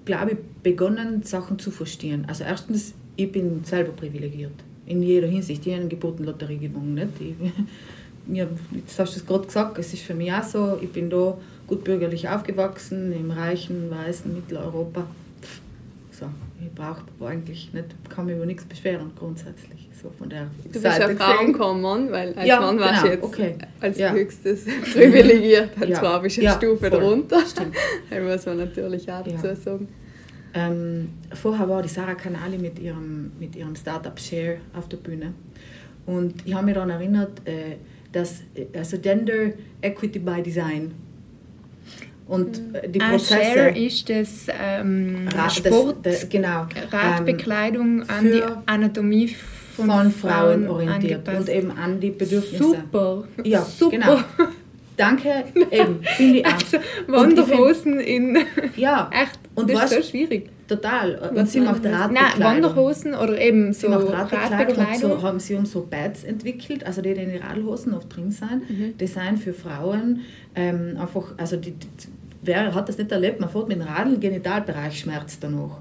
glaube 0.06 0.32
ich, 0.34 0.38
begonnen, 0.62 1.24
Sachen 1.24 1.58
zu 1.58 1.72
verstehen. 1.72 2.26
Also 2.28 2.44
erstens 2.44 2.94
ich 3.18 3.32
bin 3.32 3.64
selber 3.64 3.92
privilegiert. 3.92 4.54
In 4.86 5.04
jeder 5.04 5.28
Hinsicht. 5.28 5.66
Ich 5.66 5.74
habe 5.74 5.82
eine 5.82 5.90
Geburtenlotterie 5.90 6.60
gewonnen. 6.60 6.94
Nicht? 6.94 7.10
Ich, 7.20 7.36
mir, 8.28 8.50
jetzt 8.72 8.98
hast 9.00 9.16
du 9.16 9.20
es 9.20 9.26
gerade 9.26 9.46
gesagt, 9.46 9.78
es 9.78 9.94
ist 9.94 10.04
für 10.04 10.14
mich 10.14 10.32
auch 10.32 10.44
so, 10.44 10.78
ich 10.82 10.92
bin 10.92 11.10
da 11.10 11.38
gut 11.68 11.84
bürgerlich 11.84 12.30
aufgewachsen, 12.30 13.12
im 13.14 13.32
reichen, 13.32 13.90
weißen 13.92 14.34
Mitteleuropa. 14.34 15.06
So, 16.12 16.26
ich 16.60 16.74
brauche 16.74 17.04
eigentlich 17.26 17.74
nicht, 17.74 17.88
kann 18.10 18.26
mich 18.26 18.36
über 18.36 18.46
nichts 18.46 18.66
beschweren 18.66 19.12
grundsätzlich. 19.18 19.88
So 20.02 20.12
von 20.18 20.30
der 20.30 20.48
du 20.64 20.70
bist 20.70 20.84
ja 20.84 20.92
Frau 20.92 21.44
und 21.44 21.54
kein 21.54 21.82
Mann, 21.82 22.12
weil 22.12 22.34
als 22.36 22.48
ja, 22.48 22.60
Mann 22.60 22.80
warst 22.80 23.04
genau, 23.04 23.06
du 23.06 23.14
jetzt 23.14 23.24
okay. 23.24 23.56
als 23.82 23.98
ja. 23.98 24.12
höchstes 24.12 24.66
privilegiert. 24.94 25.72
Als 25.80 25.90
ja. 25.90 26.00
Frau 26.00 26.20
bist 26.20 26.38
du 26.38 26.42
eine 26.42 26.50
ja, 26.50 26.56
Stufe 26.56 26.78
voll. 26.78 26.90
darunter. 26.90 27.46
Stimmt. 27.46 27.76
Das 28.10 28.24
muss 28.24 28.46
man 28.46 28.58
natürlich 28.58 29.12
auch 29.12 29.24
dazu 29.24 29.62
sagen. 29.62 29.88
Ähm, 30.54 31.10
vorher 31.34 31.68
war 31.68 31.82
die 31.82 31.90
Sarah 31.90 32.16
Canali 32.16 32.58
mit 32.58 32.80
ihrem, 32.80 33.32
mit 33.40 33.56
ihrem 33.56 33.76
Startup 33.76 34.18
Share 34.20 34.58
auf 34.74 34.88
der 34.88 34.98
Bühne. 34.98 35.34
Und 36.06 36.46
ich 36.46 36.54
habe 36.54 36.66
mich 36.66 36.76
daran 36.76 36.90
erinnert, 36.90 37.42
äh, 37.46 37.76
dass 38.18 38.42
also 38.76 38.98
Gender 38.98 39.54
Equity 39.82 40.20
by 40.20 40.42
Design 40.42 40.94
und 42.28 42.76
äh, 42.76 42.90
die 42.90 43.00
ah, 43.00 43.12
Prozesse. 43.12 43.42
Share 43.42 43.78
ist 43.78 44.10
das 44.10 44.48
ähm, 44.60 45.28
Ra 45.34 45.50
Sport, 45.50 45.98
das, 46.04 46.22
das, 46.22 46.30
genau, 46.30 46.68
Radbekleidung 46.92 48.02
ähm, 48.02 48.06
an 48.08 48.32
die 48.32 48.44
Anatomie 48.66 49.28
von, 49.76 49.86
von 49.86 50.12
Frauen, 50.12 50.12
Frauen 50.12 50.68
orientiert 50.68 51.28
angepasst. 51.28 51.50
und 51.50 51.56
eben 51.56 51.72
an 51.72 52.00
die 52.00 52.12
Bedürfnisse. 52.12 52.64
Super, 52.64 53.24
Ja, 53.44 53.62
super. 53.62 53.98
genau. 53.98 54.20
Danke, 54.98 55.46
eben, 55.72 56.00
finde 56.16 56.40
ich 56.40 56.46
auch. 56.46 56.54
Also, 56.54 56.78
Wanderhosen 57.08 58.00
in. 58.00 58.40
Ja, 58.76 59.10
Echt, 59.14 59.40
Und 59.58 59.70
das 59.70 59.76
was- 59.84 59.92
ist 59.92 60.04
so 60.06 60.10
schwierig. 60.12 60.50
total. 60.68 61.16
Und 61.36 61.50
sie 61.50 61.60
macht 61.62 61.84
Nein, 61.84 61.94
Radbekleidung. 61.94 62.44
Wanderhosen 62.44 63.14
oder 63.16 63.40
eben 63.40 63.74
Sie 63.74 63.82
so 63.82 63.90
macht 63.90 64.10
Radbekleidung, 64.10 64.58
Radbekleidung. 64.58 65.12
so 65.12 65.22
haben 65.22 65.40
sie 65.40 65.56
haben 65.58 65.66
so 65.66 65.82
Pads 65.90 66.24
entwickelt, 66.24 66.86
also 66.86 67.02
die, 67.02 67.14
die 67.14 67.22
in 67.22 67.30
den 67.30 67.42
Radhosen 67.42 67.94
oft 67.94 68.16
drin 68.16 68.32
sind. 68.32 68.70
Mhm. 68.70 68.98
Design 68.98 69.38
für 69.38 69.54
Frauen. 69.54 70.22
Ähm, 70.56 70.98
einfach, 71.00 71.34
also 71.38 71.56
die, 71.58 71.72
die, 71.72 71.88
wer 72.44 72.74
hat 72.74 72.88
das 72.90 72.98
nicht 72.98 73.12
erlebt? 73.12 73.40
Man 73.40 73.50
fährt 73.50 73.68
mit 73.68 73.78
dem 73.80 73.88
Radl, 73.88 74.18
Genitalbereich 74.20 75.00
schmerzt 75.00 75.44
danach. 75.44 75.80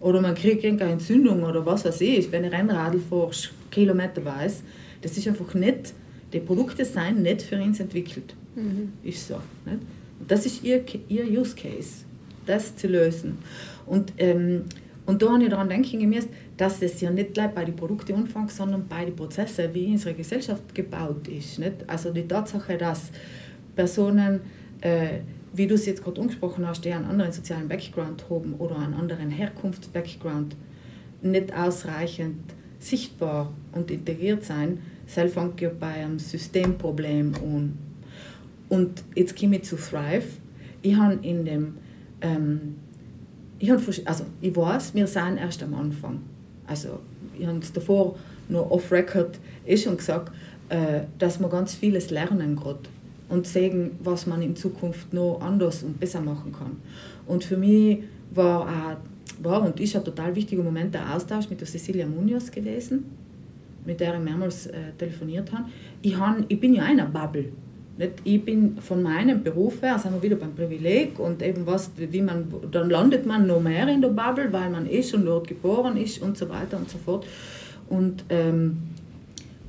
Oder 0.00 0.20
man 0.20 0.34
kriegt 0.34 0.64
irgendeine 0.64 0.92
Entzündung 0.92 1.42
oder 1.42 1.64
was 1.66 1.84
weiß 1.84 2.00
ich, 2.00 2.30
wenn 2.32 2.44
ich 2.44 2.52
Rennradl 2.52 3.00
fährst, 3.00 3.50
kilometerweise. 3.70 4.62
Das 5.02 5.16
ist 5.18 5.26
einfach 5.28 5.52
nicht, 5.54 5.92
die 6.32 6.40
Produkte 6.40 6.84
sind 6.84 7.22
nicht 7.22 7.42
für 7.42 7.60
uns 7.60 7.80
entwickelt. 7.80 8.34
Mhm. 8.54 8.92
Ist 9.02 9.28
so. 9.28 9.34
Nicht? 9.66 9.78
Und 10.20 10.30
das 10.30 10.46
ist 10.46 10.62
ihr, 10.64 10.82
ihr 11.08 11.24
Use 11.40 11.54
Case, 11.54 12.04
das 12.46 12.76
zu 12.76 12.88
lösen. 12.88 13.38
Und, 13.86 14.12
ähm, 14.18 14.64
und 15.06 15.22
da 15.22 15.32
habe 15.32 15.42
ich 15.42 15.50
daran 15.50 15.68
denken 15.68 16.08
müssen, 16.08 16.30
dass 16.56 16.82
es 16.82 17.00
ja 17.00 17.10
nicht 17.10 17.34
gleich 17.34 17.50
bei 17.50 17.64
den 17.64 17.74
Produkten 17.74 18.14
anfängt, 18.14 18.50
sondern 18.50 18.86
bei 18.86 19.04
den 19.04 19.16
Prozessen, 19.16 19.72
wie 19.72 19.86
unsere 19.86 20.14
Gesellschaft 20.14 20.74
gebaut 20.74 21.26
ist. 21.28 21.58
Nicht? 21.58 21.76
Also 21.86 22.12
die 22.12 22.28
Tatsache, 22.28 22.76
dass 22.76 23.10
Personen, 23.74 24.40
äh, 24.80 25.20
wie 25.52 25.66
du 25.66 25.74
es 25.74 25.86
jetzt 25.86 26.04
gerade 26.04 26.20
angesprochen 26.20 26.66
hast, 26.66 26.84
die 26.84 26.92
einen 26.92 27.06
anderen 27.06 27.32
sozialen 27.32 27.66
Background 27.66 28.24
haben 28.30 28.54
oder 28.54 28.78
einen 28.78 28.94
anderen 28.94 29.30
Herkunfts-Background, 29.30 30.54
nicht 31.22 31.52
ausreichend 31.54 32.54
sichtbar 32.78 33.52
und 33.72 33.90
integriert 33.90 34.44
sein, 34.44 34.78
das 35.14 35.32
fängt 35.32 35.60
ja 35.60 35.70
bei 35.70 35.94
einem 35.94 36.18
Systemproblem 36.18 37.34
an. 37.34 37.78
Und 38.68 39.02
jetzt 39.14 39.38
komme 39.38 39.56
ich 39.56 39.64
zu 39.64 39.76
Thrive. 39.76 40.24
Ich 40.82 40.96
habe 40.96 41.18
in 41.22 41.44
dem, 41.44 41.74
ähm, 42.20 42.76
ich, 43.58 43.70
hab, 43.70 43.80
also 44.04 44.24
ich 44.40 44.56
weiß, 44.56 44.94
wir 44.94 45.06
sind 45.06 45.38
erst 45.38 45.62
am 45.62 45.74
Anfang. 45.74 46.20
Also 46.66 47.00
ich 47.38 47.46
habe 47.46 47.58
es 47.58 47.72
davor 47.72 48.16
nur 48.48 48.70
off-record 48.70 49.38
schon 49.76 49.96
gesagt, 49.96 50.32
äh, 50.68 51.02
dass 51.18 51.38
wir 51.40 51.48
ganz 51.48 51.74
vieles 51.74 52.10
lernen 52.10 52.56
gerade 52.56 52.80
und 53.28 53.46
sehen, 53.46 53.92
was 54.02 54.26
man 54.26 54.42
in 54.42 54.56
Zukunft 54.56 55.12
noch 55.12 55.40
anders 55.40 55.82
und 55.82 55.98
besser 56.00 56.20
machen 56.20 56.52
kann. 56.52 56.76
Und 57.26 57.44
für 57.44 57.56
mich 57.56 58.00
war, 58.32 58.62
auch, 58.62 58.96
war 59.42 59.62
und 59.62 59.78
ist 59.80 59.96
ein 59.96 60.04
total 60.04 60.34
wichtiger 60.34 60.62
Moment 60.62 60.94
der 60.94 61.14
Austausch 61.14 61.48
mit 61.48 61.60
der 61.60 61.68
Cecilia 61.68 62.06
Munoz 62.06 62.50
gewesen, 62.50 63.04
mit 63.84 64.00
der 64.00 64.14
ich 64.14 64.20
mehrmals 64.20 64.66
äh, 64.66 64.92
telefoniert 64.98 65.52
habe. 65.52 65.64
Ich, 66.02 66.18
han, 66.18 66.44
ich 66.48 66.58
bin 66.58 66.74
ja 66.74 66.84
einer 66.84 67.06
Bubble. 67.06 67.52
Nicht? 68.00 68.14
Ich 68.24 68.42
bin 68.42 68.78
von 68.78 69.02
meinem 69.02 69.42
Beruf 69.42 69.82
her, 69.82 69.98
sind 69.98 70.14
wir 70.14 70.22
wieder 70.22 70.36
beim 70.36 70.54
Privileg 70.54 71.18
und 71.18 71.42
eben 71.42 71.66
was, 71.66 71.90
wie 71.98 72.22
man, 72.22 72.46
dann 72.70 72.88
landet 72.88 73.26
man 73.26 73.46
noch 73.46 73.60
mehr 73.60 73.86
in 73.88 74.00
der 74.00 74.08
Bubble, 74.08 74.50
weil 74.50 74.70
man 74.70 74.88
eh 74.88 75.02
schon 75.02 75.26
dort 75.26 75.46
geboren 75.46 75.98
ist 75.98 76.22
und 76.22 76.38
so 76.38 76.48
weiter 76.48 76.78
und 76.78 76.88
so 76.88 76.96
fort. 76.96 77.26
Und 77.90 78.24
ähm, 78.30 78.78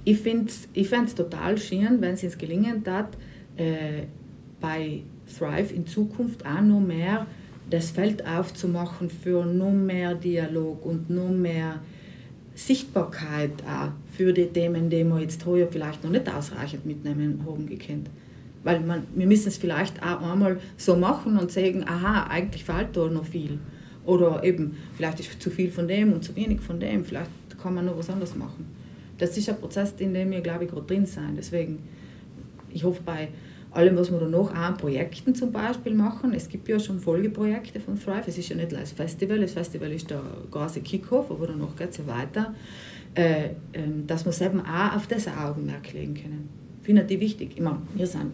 ich 0.05 0.17
finde 0.19 0.45
es 0.47 0.69
ich 0.71 0.87
fänd's 0.87 1.13
total 1.13 1.57
schön, 1.57 1.99
wenn 1.99 2.13
es 2.13 2.23
uns 2.23 2.37
gelingen 2.37 2.81
hat, 2.87 3.09
äh, 3.57 4.03
bei 4.61 5.01
Thrive 5.37 5.73
in 5.73 5.85
Zukunft 5.85 6.45
auch 6.45 6.61
noch 6.61 6.79
mehr 6.79 7.27
das 7.69 7.91
Feld 7.91 8.25
aufzumachen 8.25 9.09
für 9.09 9.45
noch 9.45 9.73
mehr 9.73 10.15
Dialog 10.15 10.85
und 10.85 11.09
noch 11.09 11.31
mehr 11.31 11.81
Sichtbarkeit 12.55 13.51
auch 13.67 13.89
für 14.15 14.31
die 14.31 14.45
Themen, 14.45 14.89
die 14.89 15.03
wir 15.03 15.19
jetzt 15.19 15.45
heuer 15.45 15.67
vielleicht 15.69 16.01
noch 16.01 16.11
nicht 16.11 16.33
ausreichend 16.33 16.85
mitnehmen 16.85 17.43
haben 17.45 17.67
gekannt. 17.67 18.09
Weil 18.63 18.79
man, 18.81 19.03
wir 19.15 19.25
müssen 19.25 19.47
es 19.47 19.57
vielleicht 19.57 20.01
auch 20.03 20.21
einmal 20.21 20.59
so 20.77 20.95
machen 20.95 21.37
und 21.37 21.51
sagen, 21.51 21.83
aha, 21.87 22.27
eigentlich 22.29 22.63
fehlt 22.63 22.95
da 22.95 23.07
noch 23.07 23.25
viel. 23.25 23.59
Oder 24.05 24.43
eben, 24.43 24.77
vielleicht 24.95 25.19
ist 25.19 25.41
zu 25.41 25.49
viel 25.49 25.71
von 25.71 25.87
dem 25.87 26.13
und 26.13 26.23
zu 26.23 26.35
wenig 26.35 26.61
von 26.61 26.79
dem, 26.79 27.05
vielleicht 27.05 27.29
kann 27.61 27.73
man 27.73 27.85
noch 27.85 27.97
was 27.97 28.09
anderes 28.09 28.35
machen. 28.35 28.65
Das 29.17 29.37
ist 29.37 29.49
ein 29.49 29.57
Prozess, 29.57 29.93
in 29.99 30.13
dem 30.13 30.31
wir, 30.31 30.41
glaube 30.41 30.65
ich, 30.65 30.71
gerade 30.71 30.85
drin 30.85 31.05
sind. 31.05 31.37
Deswegen, 31.37 31.79
ich 32.69 32.83
hoffe 32.83 33.01
bei 33.05 33.29
allem, 33.71 33.95
was 33.95 34.11
wir 34.11 34.19
da 34.19 34.27
noch 34.27 34.51
auch 34.51 34.55
an 34.55 34.77
Projekten 34.77 35.33
zum 35.33 35.51
Beispiel 35.51 35.93
machen, 35.93 36.33
es 36.33 36.49
gibt 36.49 36.67
ja 36.67 36.79
schon 36.79 36.99
Folgeprojekte 36.99 37.79
von 37.79 37.99
Thrive, 37.99 38.23
es 38.27 38.37
ist 38.37 38.49
ja 38.49 38.55
nicht 38.55 38.73
als 38.73 38.91
Festival, 38.91 39.39
das 39.39 39.53
Festival 39.53 39.91
ist 39.91 40.09
der 40.09 40.21
große 40.49 40.81
Kickoff, 40.81 41.31
aber 41.31 41.47
danach 41.47 41.75
geht 41.75 41.91
es 41.91 41.97
ja 41.97 42.07
weiter, 42.07 42.53
äh, 43.15 43.49
ähm, 43.73 44.05
dass 44.07 44.25
wir 44.25 44.31
es 44.31 44.41
eben 44.41 44.59
auch 44.59 44.95
auf 44.95 45.07
das 45.07 45.27
Augenmerk 45.27 45.93
legen 45.93 46.15
können. 46.15 46.49
Finde 46.81 47.05
ich 47.07 47.19
wichtig. 47.19 47.51
Ich 47.55 47.61
meine, 47.61 47.81
wir 47.93 48.07
sind 48.07 48.33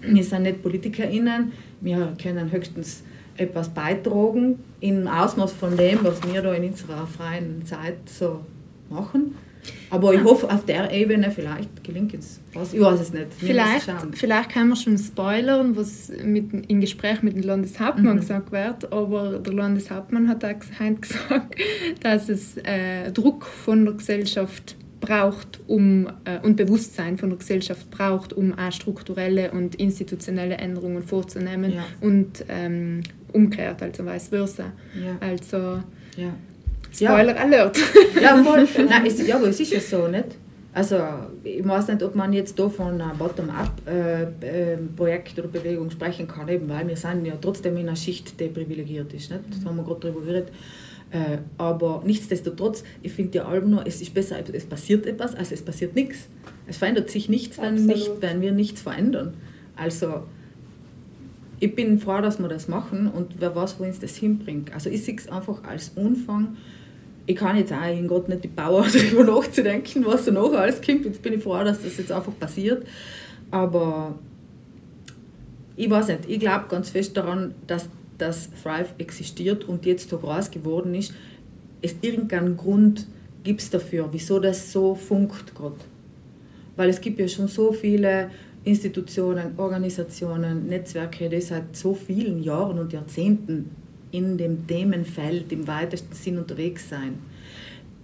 Wir 0.00 0.24
sind 0.24 0.42
nicht 0.42 0.62
PolitikerInnen, 0.62 1.52
wir 1.80 2.14
können 2.20 2.50
höchstens 2.50 3.02
etwas 3.36 3.68
beitragen 3.68 4.58
im 4.80 5.06
Ausmaß 5.06 5.52
von 5.52 5.76
dem, 5.76 5.98
was 6.02 6.20
wir 6.32 6.42
da 6.42 6.52
in 6.54 6.64
unserer 6.70 7.06
freien 7.06 7.64
Zeit 7.64 7.98
so 8.06 8.40
machen. 8.90 9.34
Aber 9.90 10.14
ich 10.14 10.22
hoffe, 10.24 10.48
auf 10.50 10.64
der 10.64 10.90
Ebene 10.92 11.30
vielleicht 11.30 11.84
gelingt 11.84 12.14
es. 12.14 12.40
Ich 12.72 12.80
weiß 12.80 13.00
es 13.00 13.12
nicht. 13.12 13.26
Wir 13.40 13.48
Vielleicht, 13.48 13.90
vielleicht 14.12 14.50
können 14.50 14.68
wir 14.70 14.76
schon 14.76 14.96
spoilern, 14.96 15.76
was 15.76 16.10
mit, 16.24 16.52
im 16.70 16.80
Gespräch 16.80 17.22
mit 17.22 17.34
dem 17.36 17.42
Landeshauptmann 17.42 18.16
Mhm. 18.16 18.20
gesagt 18.20 18.52
wird. 18.52 18.92
Aber 18.92 19.38
der 19.40 19.52
Landeshauptmann 19.52 20.28
hat 20.28 20.44
auch 20.44 20.58
gesagt, 21.00 21.54
dass 22.02 22.28
es 22.28 22.56
äh, 22.58 23.10
Druck 23.12 23.44
von 23.46 23.84
der 23.84 23.94
Gesellschaft 23.94 24.76
braucht 25.00 25.60
um, 25.68 26.06
äh, 26.24 26.38
und 26.42 26.56
Bewusstsein 26.56 27.18
von 27.18 27.30
der 27.30 27.38
Gesellschaft 27.38 27.90
braucht, 27.90 28.32
um 28.32 28.58
auch 28.58 28.72
strukturelle 28.72 29.50
und 29.52 29.74
institutionelle 29.76 30.56
Änderungen 30.56 31.02
vorzunehmen 31.02 31.72
Ja. 31.72 31.84
und 32.00 32.44
ähm, 32.48 33.02
umgekehrt, 33.32 33.82
also 33.82 34.04
vice 34.04 34.28
versa. 34.28 34.72
Ja, 34.94 35.16
Also 35.20 35.82
ja. 36.16 36.34
Spoiler 36.90 37.38
Alert. 37.38 37.78
Ja, 38.20 38.42
voll. 38.42 38.66
Nein, 38.88 39.06
es, 39.06 39.24
ja, 39.26 39.36
aber 39.36 39.48
es 39.48 39.60
ist 39.60 39.72
ja 39.72 39.80
so, 39.80 40.08
nicht? 40.08 40.26
Also, 40.72 40.96
ich 41.44 41.66
weiß 41.66 41.88
nicht, 41.88 42.02
ob 42.02 42.14
man 42.14 42.32
jetzt 42.32 42.58
da 42.58 42.68
von 42.68 43.00
einem 43.00 43.16
Bottom-up-Projekt 43.16 45.38
oder 45.38 45.48
Bewegung 45.48 45.90
sprechen 45.90 46.28
kann, 46.28 46.46
eben, 46.48 46.68
weil 46.68 46.86
wir 46.86 46.96
sind 46.96 47.24
ja 47.24 47.36
trotzdem 47.40 47.78
in 47.78 47.88
einer 47.88 47.96
Schicht, 47.96 48.38
die 48.38 48.48
privilegiert 48.48 49.14
ist. 49.14 49.30
Nicht? 49.30 49.44
Das 49.50 49.64
haben 49.64 49.76
wir 49.76 49.84
gerade 49.84 50.00
darüber 50.00 50.20
geredet. 50.20 50.52
Äh, 51.10 51.38
aber 51.56 52.02
nichtsdestotrotz, 52.04 52.84
ich 53.02 53.12
finde 53.12 53.38
ja 53.38 53.46
allem 53.46 53.70
nur, 53.70 53.86
es 53.86 54.02
ist 54.02 54.12
besser, 54.12 54.36
es 54.52 54.66
passiert 54.66 55.06
etwas, 55.06 55.34
als 55.34 55.52
es 55.52 55.62
passiert 55.62 55.94
nichts. 55.94 56.28
Es 56.66 56.76
verändert 56.76 57.08
sich 57.08 57.30
nichts, 57.30 57.56
wenn, 57.58 57.86
nicht, 57.86 58.20
wenn 58.20 58.42
wir 58.42 58.52
nichts 58.52 58.82
verändern. 58.82 59.32
Also, 59.74 60.24
ich 61.60 61.74
bin 61.74 61.98
froh, 61.98 62.20
dass 62.20 62.38
wir 62.38 62.48
das 62.48 62.68
machen 62.68 63.08
und 63.08 63.40
wer 63.40 63.56
weiß, 63.56 63.76
wo 63.78 63.84
uns 63.84 63.98
das 63.98 64.16
hinbringt. 64.16 64.72
Also 64.72 64.90
ich 64.90 65.04
sehe 65.04 65.16
es 65.16 65.28
einfach 65.28 65.64
als 65.64 65.96
Anfang. 65.96 66.56
Ich 67.28 67.36
kann 67.36 67.58
jetzt 67.58 67.74
auch 67.74 67.86
in 67.86 68.08
Gott 68.08 68.26
nicht 68.30 68.44
die 68.44 68.48
Bauer 68.48 68.86
darüber 68.92 69.22
nachzudenken, 69.22 70.02
was 70.06 70.24
da 70.24 70.30
noch 70.30 70.50
alles 70.54 70.80
kommt. 70.80 71.04
Jetzt 71.04 71.20
bin 71.20 71.34
ich 71.34 71.42
froh, 71.42 71.62
dass 71.62 71.82
das 71.82 71.98
jetzt 71.98 72.10
einfach 72.10 72.32
passiert. 72.40 72.86
Aber 73.50 74.18
ich 75.76 75.90
weiß 75.90 76.08
nicht, 76.08 76.20
ich 76.26 76.40
glaube 76.40 76.64
ganz 76.70 76.88
fest 76.88 77.14
daran, 77.18 77.54
dass 77.66 77.90
das 78.16 78.48
Thrive 78.62 78.94
existiert 78.96 79.68
und 79.68 79.84
jetzt 79.84 80.08
so 80.08 80.16
groß 80.16 80.50
geworden 80.50 80.94
ist. 80.94 81.12
Es 81.82 81.96
irgendeinen 82.00 82.56
Grund 82.56 83.06
gibt 83.44 83.74
dafür, 83.74 84.08
wieso 84.10 84.40
das 84.40 84.72
so 84.72 84.94
funkt 84.94 85.54
gerade. 85.54 85.76
Weil 86.76 86.88
es 86.88 86.98
gibt 86.98 87.20
ja 87.20 87.28
schon 87.28 87.48
so 87.48 87.72
viele 87.72 88.30
Institutionen, 88.64 89.52
Organisationen, 89.58 90.66
Netzwerke, 90.66 91.28
die 91.28 91.42
seit 91.42 91.76
so 91.76 91.92
vielen 91.92 92.42
Jahren 92.42 92.78
und 92.78 92.90
Jahrzehnten 92.94 93.70
in 94.10 94.38
dem 94.38 94.66
Themenfeld 94.66 95.52
im 95.52 95.66
weitesten 95.66 96.14
Sinn 96.14 96.38
unterwegs 96.38 96.88
sein. 96.88 97.18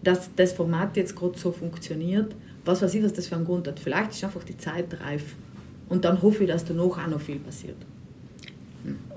Dass 0.03 0.31
das 0.35 0.53
Format 0.53 0.97
jetzt 0.97 1.17
gerade 1.17 1.39
so 1.39 1.51
funktioniert, 1.51 2.35
was 2.65 2.83
weiß 2.83 2.95
ich, 2.95 3.03
was 3.03 3.13
das 3.13 3.29
für 3.29 3.37
einen 3.37 3.45
Grund 3.45 3.67
hat. 3.69 3.79
Vielleicht 3.79 4.13
ist 4.13 4.25
einfach 4.25 4.45
die 4.45 4.57
Zeit 4.57 5.01
reif. 5.01 5.35
Und 5.89 6.05
dann 6.05 6.23
hoffe 6.23 6.45
ich, 6.45 6.51
dass 6.51 6.65
danach 6.65 6.85
auch 6.85 7.07
noch 7.07 7.21
viel 7.21 7.39
passiert. 7.39 7.77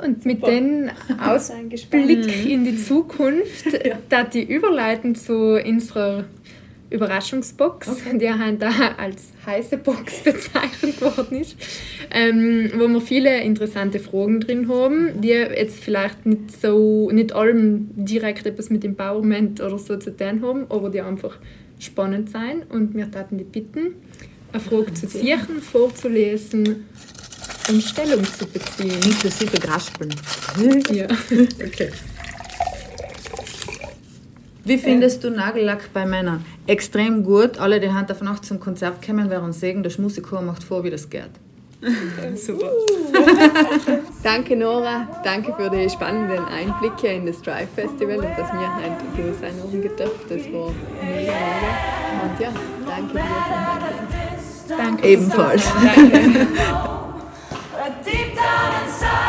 Und 0.02 0.26
mit 0.26 0.42
gespannt. 1.70 2.04
Ausblick 2.06 2.46
in 2.46 2.64
die 2.64 2.78
Zukunft, 2.78 3.66
da 4.10 4.24
die 4.24 4.44
überleiten 4.44 5.16
zu 5.16 5.62
unserer 5.62 6.26
Überraschungsbox, 6.90 7.90
die 8.14 8.30
heute 8.30 8.70
auch 8.70 8.98
als 8.98 9.28
heiße 9.46 9.78
Box 9.78 10.20
bezeichnet 10.24 11.02
worden 11.02 11.42
ist, 11.42 11.58
ähm, 12.12 12.72
wo 12.78 12.88
wir 12.88 13.02
viele 13.02 13.42
interessante 13.42 14.00
Fragen 14.00 14.40
drin 14.40 14.70
haben, 14.70 15.22
die 15.22 15.30
jetzt 15.30 15.80
vielleicht 15.80 16.26
nicht 16.26 16.62
so, 16.62 17.12
nicht 17.12 17.34
allem 17.34 17.90
direkt 17.96 18.46
etwas 18.46 18.70
mit 18.70 18.86
Empowerment 18.86 19.60
oder 19.60 19.78
so 19.78 19.98
zu 19.98 20.16
tun 20.16 20.42
haben, 20.42 20.66
aber 20.70 20.90
die 20.90 21.02
einfach 21.02 21.38
spannend 21.80 22.30
sein. 22.30 22.64
Und 22.70 22.96
wir 22.96 23.12
taten 23.12 23.38
die 23.38 23.44
bitten, 23.44 23.96
eine 24.54 24.62
Frage 24.62 24.94
zu 24.94 25.08
ziehen, 25.08 25.40
vorzulesen 25.62 26.86
und 27.70 27.84
Stellung 27.84 28.24
zu 28.24 28.48
beziehen. 28.48 28.94
Inklusive 29.04 29.60
Graspeln. 29.60 30.14
Ja. 30.92 31.06
Okay. 31.64 31.92
Wie 34.68 34.78
findest 34.78 35.24
du 35.24 35.30
Nagellack 35.30 35.94
bei 35.94 36.06
Männern? 36.06 36.44
Extrem 36.66 37.24
gut. 37.24 37.58
Alle, 37.58 37.80
die 37.80 37.90
heute 37.94 38.12
auf 38.12 38.22
Nacht 38.22 38.44
zum 38.44 38.60
Konzert 38.60 39.02
kommen, 39.02 39.30
werden 39.30 39.54
sehen, 39.54 39.82
der 39.82 39.90
Schmusikchor 39.90 40.42
macht 40.42 40.62
vor, 40.62 40.84
wie 40.84 40.90
das 40.90 41.10
geht. 41.10 41.30
Super. 42.36 42.72
Danke 44.24 44.56
Nora, 44.58 45.08
danke 45.24 45.54
für 45.54 45.70
die 45.70 45.88
spannenden 45.90 46.44
Einblicke 46.46 47.08
in 47.08 47.28
das 47.28 47.42
Drive 47.42 47.70
Festival 47.76 48.18
und 48.18 48.24
dass 48.24 48.52
wir 48.52 48.76
heute 48.76 49.06
da 49.16 49.34
sein 49.40 49.54
haben. 49.62 49.84
Das 50.28 50.52
war 50.52 50.74
mega, 51.02 51.32
mega. 51.32 51.76
Und 52.24 52.40
ja, 52.40 52.52
danke 52.86 53.14
dir 53.14 53.24
danke. 54.68 54.84
Danke. 54.84 55.08
Ebenfalls. 55.08 55.64
Danke. 55.96 56.48